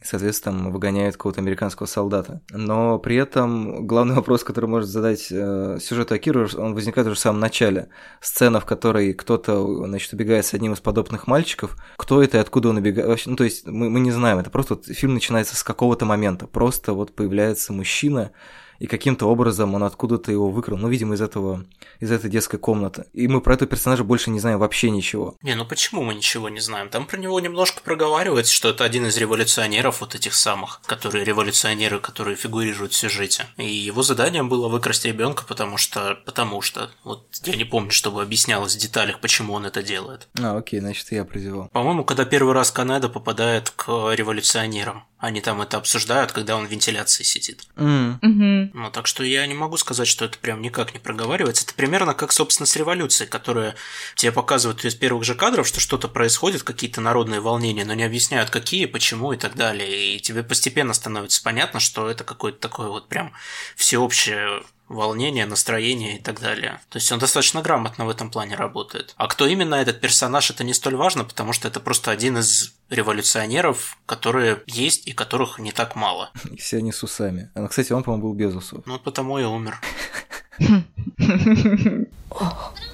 [0.05, 2.43] соответственно, выгоняют какого-то американского солдата.
[2.51, 7.19] Но при этом главный вопрос, который может задать э, сюжет Акиру, он возникает уже в
[7.19, 7.89] самом начале.
[8.21, 11.77] Сцена, в которой кто-то, значит, убегает с одним из подобных мальчиков.
[11.97, 13.23] Кто это и откуда он убегает?
[13.27, 14.39] Ну, то есть мы, мы не знаем.
[14.39, 16.47] Это просто вот, фильм начинается с какого-то момента.
[16.47, 18.33] Просто вот появляется мужчина,
[18.79, 21.65] и каким-то образом он откуда-то его выкрал, ну, видимо, из этого,
[22.01, 23.07] из этой детской комнаты.
[23.13, 25.35] И мы про этого персонажа больше не знаем вообще ничего.
[25.43, 26.89] Не, ну почему мы ничего не знаем?
[26.89, 31.99] Там про него немножко проговаривается, что это один из революционеров вот этих самых, которые революционеры,
[31.99, 33.47] которые фигурируют в сюжете.
[33.57, 38.23] И его задание было выкрасть ребенка, потому что, потому что, вот я не помню, чтобы
[38.23, 40.29] объяснялось в деталях, почему он это делает.
[40.41, 41.69] А, окей, значит, я прозевал.
[41.73, 46.71] По-моему, когда первый раз Канада попадает к революционерам, они там это обсуждают, когда он в
[46.71, 47.67] вентиляции сидит.
[47.77, 48.19] Mm.
[48.21, 48.71] Мгм.
[48.75, 51.65] Ну, так что я не могу сказать, что это прям никак не проговаривается.
[51.65, 53.75] Это примерно как, собственно, с революцией, которая
[54.17, 58.51] тебе показывают из первых же кадров, что что-то происходит, какие-то народные волнения, но не объясняют,
[58.51, 60.17] какие, почему и так далее.
[60.17, 63.33] И тебе постепенно становится понятно, что это какое-то такое вот прям
[63.77, 66.81] всеобщее волнение, настроение и так далее.
[66.91, 69.15] То есть он достаточно грамотно в этом плане работает.
[69.17, 72.75] А кто именно этот персонаж, это не столь важно, потому что это просто один из
[72.91, 76.31] революционеров, которые есть и которых не так мало.
[76.51, 77.51] И все они с усами.
[77.55, 78.85] А, кстати, он, по-моему, был без усов.
[78.87, 79.81] Ну, потому и умер.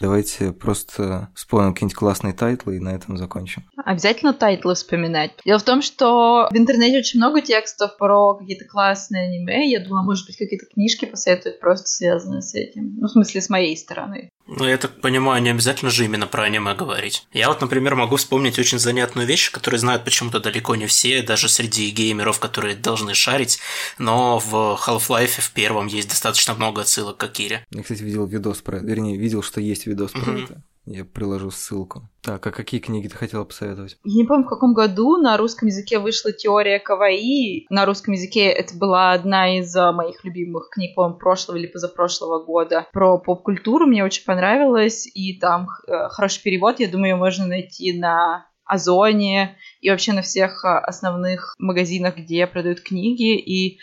[0.00, 3.64] Давайте просто вспомним какие-нибудь классные тайтлы и на этом закончим.
[3.84, 5.32] Обязательно тайтлы вспоминать.
[5.44, 9.70] Дело в том, что в интернете очень много текстов про какие-то классные аниме.
[9.70, 12.96] Я думала, может быть, какие-то книжки посоветовать просто связанные с этим.
[12.98, 14.30] Ну, в смысле, с моей стороны.
[14.46, 17.26] Ну, я так понимаю, не обязательно же именно про аниме говорить.
[17.32, 21.48] Я вот, например, могу вспомнить очень занятную вещь, которую знают почему-то далеко не все, даже
[21.48, 23.58] среди геймеров, которые должны шарить,
[23.98, 27.64] но в Half-Life в первом есть достаточно много отсылок к Акире.
[27.70, 28.78] Я, кстати, видел видос про.
[28.80, 30.62] Вернее, видел, что есть видос про это.
[30.86, 32.10] Я приложу ссылку.
[32.20, 33.96] Так, а какие книги ты хотела посоветовать?
[34.04, 37.66] Я не помню, в каком году на русском языке вышла теория Каваи.
[37.70, 42.44] На русском языке это была одна из а, моих любимых книг, по-моему, прошлого или позапрошлого
[42.44, 42.86] года.
[42.92, 47.98] Про поп-культуру мне очень понравилось, и там э, хороший перевод, я думаю, ее можно найти
[47.98, 53.36] на Озоне и вообще на всех а, основных магазинах, где продают книги.
[53.36, 53.78] И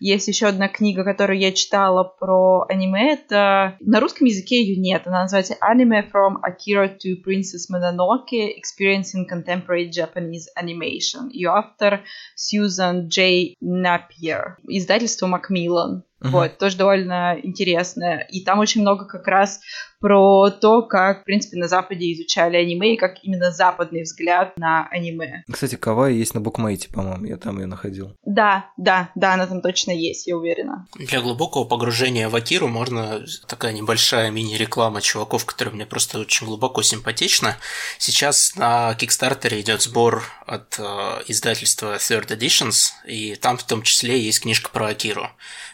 [0.00, 3.14] есть еще одна книга, которую я читала про аниме.
[3.14, 5.06] Это на русском языке ее нет.
[5.06, 11.30] Она называется Anime from Akira to Princess Mononoke Experiencing Contemporary Japanese Animation.
[11.30, 12.02] Ее автор
[12.34, 14.58] Сьюзан Джей Напьер.
[14.68, 16.04] Издательство Макмиллан.
[16.20, 16.30] Мгм.
[16.32, 18.20] Вот, тоже довольно интересно.
[18.30, 19.60] И там очень много как раз
[20.00, 24.86] про то, как, в принципе, на Западе изучали аниме, и как именно западный взгляд на
[24.88, 25.42] аниме.
[25.50, 28.14] Кстати, Кавай есть на букмейте, по-моему, я там ее находил.
[28.24, 30.86] Да, да, да, она там точно есть, я уверена.
[30.96, 36.82] Для глубокого погружения в Акиру можно такая небольшая мини-реклама чуваков, которые мне просто очень глубоко
[36.82, 37.54] симпатичны.
[37.98, 40.82] Сейчас на Кикстартере идет сбор от э,
[41.26, 45.28] издательства Third Editions, и там в том числе есть книжка про Акиру.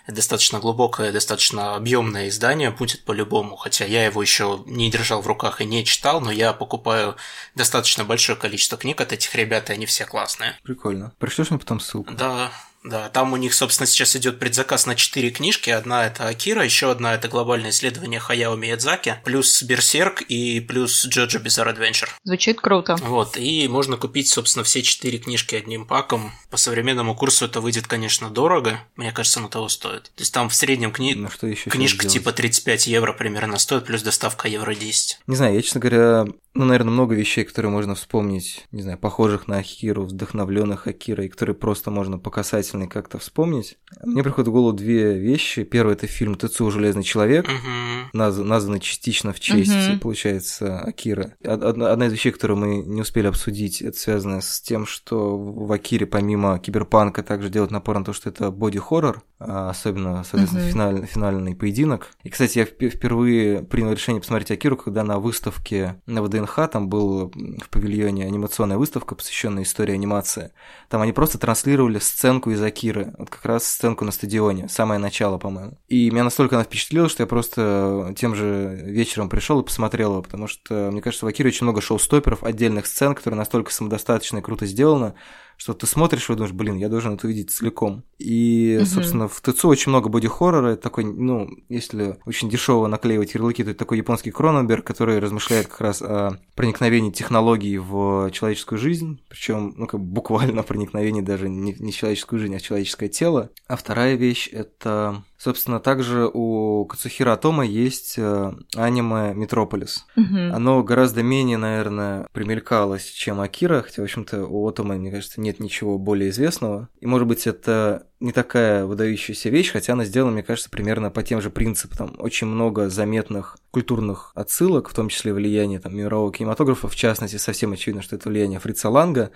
[0.07, 5.26] Это достаточно глубокое, достаточно объемное издание будет по-любому, хотя я его еще не держал в
[5.26, 7.16] руках и не читал, но я покупаю
[7.54, 10.58] достаточно большое количество книг от этих ребят, и они все классные.
[10.62, 11.12] Прикольно.
[11.18, 12.14] Пришлешь мне потом ссылку?
[12.14, 12.50] Да,
[12.84, 15.70] да, там у них, собственно, сейчас идет предзаказ на четыре книжки.
[15.70, 21.38] Одна это Акира, еще одна это глобальное исследование Хаяо Миядзаки, плюс Берсерк и плюс Джоджо
[21.38, 22.08] Bizarre Adventure.
[22.24, 22.96] Звучит круто.
[22.96, 26.32] Вот, и можно купить, собственно, все четыре книжки одним паком.
[26.50, 28.80] По современному курсу это выйдет, конечно, дорого.
[28.96, 30.04] Мне кажется, оно того стоит.
[30.14, 31.14] То есть там в среднем кни...
[31.14, 35.20] Ну что еще книжка типа 35 евро примерно стоит, плюс доставка евро 10.
[35.26, 39.48] Не знаю, я, честно говоря, ну, наверное, много вещей, которые можно вспомнить, не знаю, похожих
[39.48, 43.78] на Акиру, вдохновленных Акирой, которые просто можно по касательной как-то вспомнить.
[44.03, 45.64] Мне приходят в голову две вещи.
[45.64, 46.70] Первый– это фильм «Тецу.
[46.70, 48.18] Железный человек», Угу.
[48.18, 50.00] наз- названный частично в честь, Мгм.
[50.00, 51.34] получается, Акира.
[51.44, 55.38] Од- Одна, одна из вещей, которую мы не успели обсудить, это связано с тем, что
[55.38, 60.62] в Акире помимо киберпанка также делают напор на то, что это боди-хоррор, а особенно, соответственно,
[60.64, 60.70] Мгм.
[60.72, 62.09] финаль- финальный поединок.
[62.24, 66.68] И, кстати, я впе- впервые принял решение посмотреть Акиру, когда на выставке на ВДНХ ВНХ,
[66.70, 70.53] там был в павильоне анимационная выставка, посвященная истории анимации.
[70.88, 75.38] Там они просто транслировали сценку из Акиры, вот как раз сценку на стадионе, самое начало,
[75.38, 75.78] по-моему.
[75.88, 80.22] И меня настолько она впечатлила, что я просто тем же вечером пришел и посмотрел его,
[80.22, 84.43] потому что, мне кажется, в Акире очень много шоу-стоперов, отдельных сцен, которые настолько самодостаточно и
[84.43, 85.14] круто сделаны,
[85.57, 88.05] что ты смотришь и думаешь, блин, я должен это увидеть целиком.
[88.18, 88.86] И, угу.
[88.86, 93.70] собственно, в ТЦУ очень много боди-хоррора, это такой, ну, если очень дешево наклеивать ярлыки, то
[93.70, 99.74] это такой японский Кроненберг, который размышляет как раз о проникновении технологий в человеческую жизнь, причем,
[99.76, 103.50] ну, как буквально проникновение даже не, не в человеческую жизнь, а в человеческое тело.
[103.66, 110.07] А вторая вещь— это Собственно, также у Кацухира Атома есть э, аниме Метрополис.
[110.16, 110.55] Угу.
[110.55, 115.59] Оно гораздо менее, наверное, примелькалось, чем Акира, хотя, в общем-то, у Отома, мне кажется, нет
[115.59, 116.88] ничего более известного.
[117.01, 121.24] И, может быть, это не такая выдающаяся вещь, хотя она сделана, мне кажется, примерно по
[121.24, 121.97] тем же принципам.
[121.99, 127.34] Там очень много заметных культурных отсылок, в том числе влияние там, мирового кинематографа, в частности,
[127.34, 129.32] совсем очевидно, что это влияние Фрица Ланга,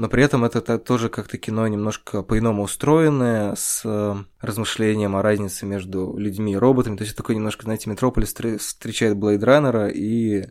[0.00, 5.66] но при этом это тоже как-то кино немножко по-иному устроенное, с э, размышлением о разнице
[5.66, 6.96] между людьми и роботами.
[6.96, 10.46] То есть это такой немножко, знаете, Метрополис встречает Блейдраннера и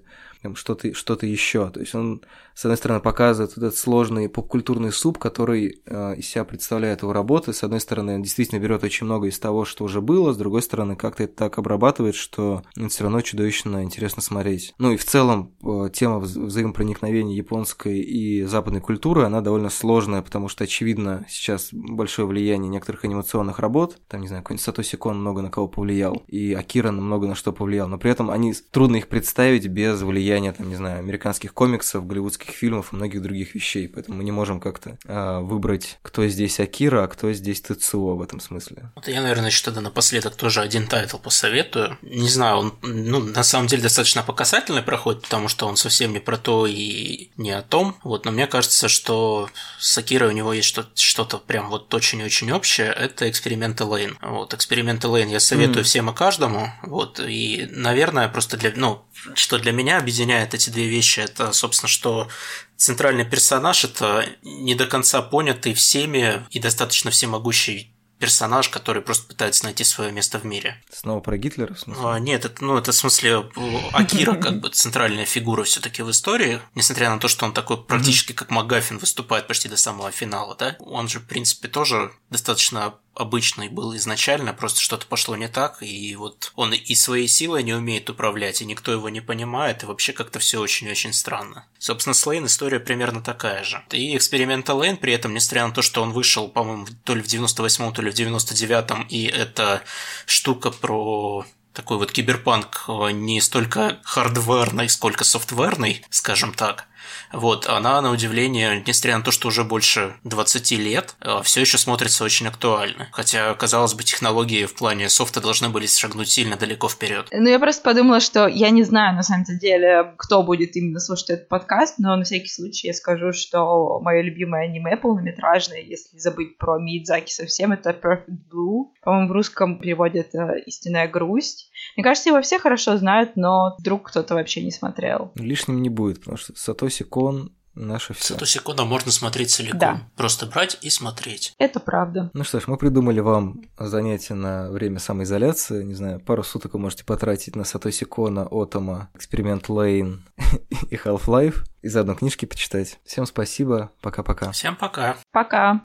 [0.55, 1.69] что-то что еще.
[1.69, 2.21] То есть он,
[2.53, 7.53] с одной стороны, показывает этот сложный попкультурный суп, который э, из себя представляет его работы.
[7.53, 10.61] С одной стороны, он действительно берет очень много из того, что уже было, с другой
[10.61, 14.73] стороны, как-то это так обрабатывает, что все равно чудовищно интересно смотреть.
[14.77, 20.21] Ну и в целом э, тема вза взаимопроникновения японской и западной культуры, она довольно сложная,
[20.21, 23.97] потому что, очевидно, сейчас большое влияние некоторых анимационных работ.
[24.07, 27.87] Там, не знаю, какой-нибудь Сатоси много на кого повлиял, и Акира много на что повлиял,
[27.87, 32.05] но при этом они трудно их представить без влияния влияние, там, не знаю, американских комиксов,
[32.05, 33.87] голливудских фильмов и многих других вещей.
[33.87, 38.21] Поэтому мы не можем как-то э, выбрать, кто здесь Акира, а кто здесь ТЦО в
[38.21, 38.91] этом смысле.
[38.95, 41.97] Вот я, наверное, еще тогда напоследок тоже один тайтл посоветую.
[42.01, 46.19] Не знаю, он, ну, на самом деле достаточно показательный проходит, потому что он совсем не
[46.19, 47.95] про то и не о том.
[48.03, 49.49] Вот, но мне кажется, что
[49.79, 52.87] с Акирой у него есть что-то, что-то прям вот очень-очень общее.
[52.87, 54.17] Это эксперименты Лейн.
[54.21, 55.87] Вот, эксперименты Лейн я советую mm.
[55.87, 56.71] всем и каждому.
[56.83, 59.03] Вот, и, наверное, просто для, ну,
[59.33, 62.27] что для меня объединяет эти две вещи, это, собственно, что
[62.75, 69.63] центральный персонаж– это не до конца понятый всеми и достаточно всемогущий персонаж, который просто пытается
[69.63, 70.83] найти свое место в мире.
[70.91, 72.03] Снова про Гитлера, в смысле?
[72.05, 73.49] А, нет, это, ну, это в смысле
[73.93, 77.81] Акира как бы центральная фигура все таки в истории, несмотря на то, что он такой
[77.81, 80.75] практически как Магафин выступает почти до самого финала, да?
[80.79, 86.15] Он же, в принципе, тоже достаточно обычный был изначально, просто что-то пошло не так, и
[86.15, 90.13] вот он и своей силой не умеет управлять, и никто его не понимает, и вообще
[90.13, 91.65] как-то все очень-очень странно.
[91.77, 93.83] Собственно, с Лейн история примерно такая же.
[93.91, 97.25] И эксперимента Лейн при этом, несмотря на то, что он вышел, по-моему, то ли в
[97.25, 99.83] 98-м, то ли в 99-м, и это
[100.25, 106.87] штука про такой вот киберпанк э, не столько хардверный, сколько софтверный, скажем так,
[107.31, 111.77] вот, она, на удивление, несмотря на то, что уже больше 20 лет, э, все еще
[111.77, 113.07] смотрится очень актуально.
[113.11, 117.27] Хотя, казалось бы, технологии в плане софта должны были шагнуть сильно далеко вперед.
[117.31, 121.29] Ну, я просто подумала, что я не знаю, на самом деле, кто будет именно слушать
[121.31, 126.57] этот подкаст, но на всякий случай я скажу, что мое любимое аниме полнометражное, если забыть
[126.57, 128.87] про Мидзаки совсем, это Perfect Blue.
[129.03, 131.69] По-моему, в русском переводе это «Истинная грусть».
[131.95, 135.31] Мне кажется, его все хорошо знают, но вдруг кто-то вообще не смотрел.
[135.35, 138.33] Лишним не будет, потому что Сатоси Кон наше все.
[138.33, 139.79] Сатоси Кона можно смотреть целиком.
[139.79, 140.01] Да.
[140.15, 141.55] Просто брать и смотреть.
[141.57, 142.29] Это правда.
[142.33, 145.83] Ну что ж, мы придумали вам занятие на время самоизоляции.
[145.83, 150.25] Не знаю, пару суток вы можете потратить на Сатоси Кона, Отома, Эксперимент Лейн
[150.89, 151.63] и Half-Life.
[151.81, 152.99] И заодно книжки почитать.
[153.05, 153.91] Всем спасибо.
[154.01, 154.51] Пока-пока.
[154.51, 155.17] Всем пока.
[155.31, 155.81] Пока.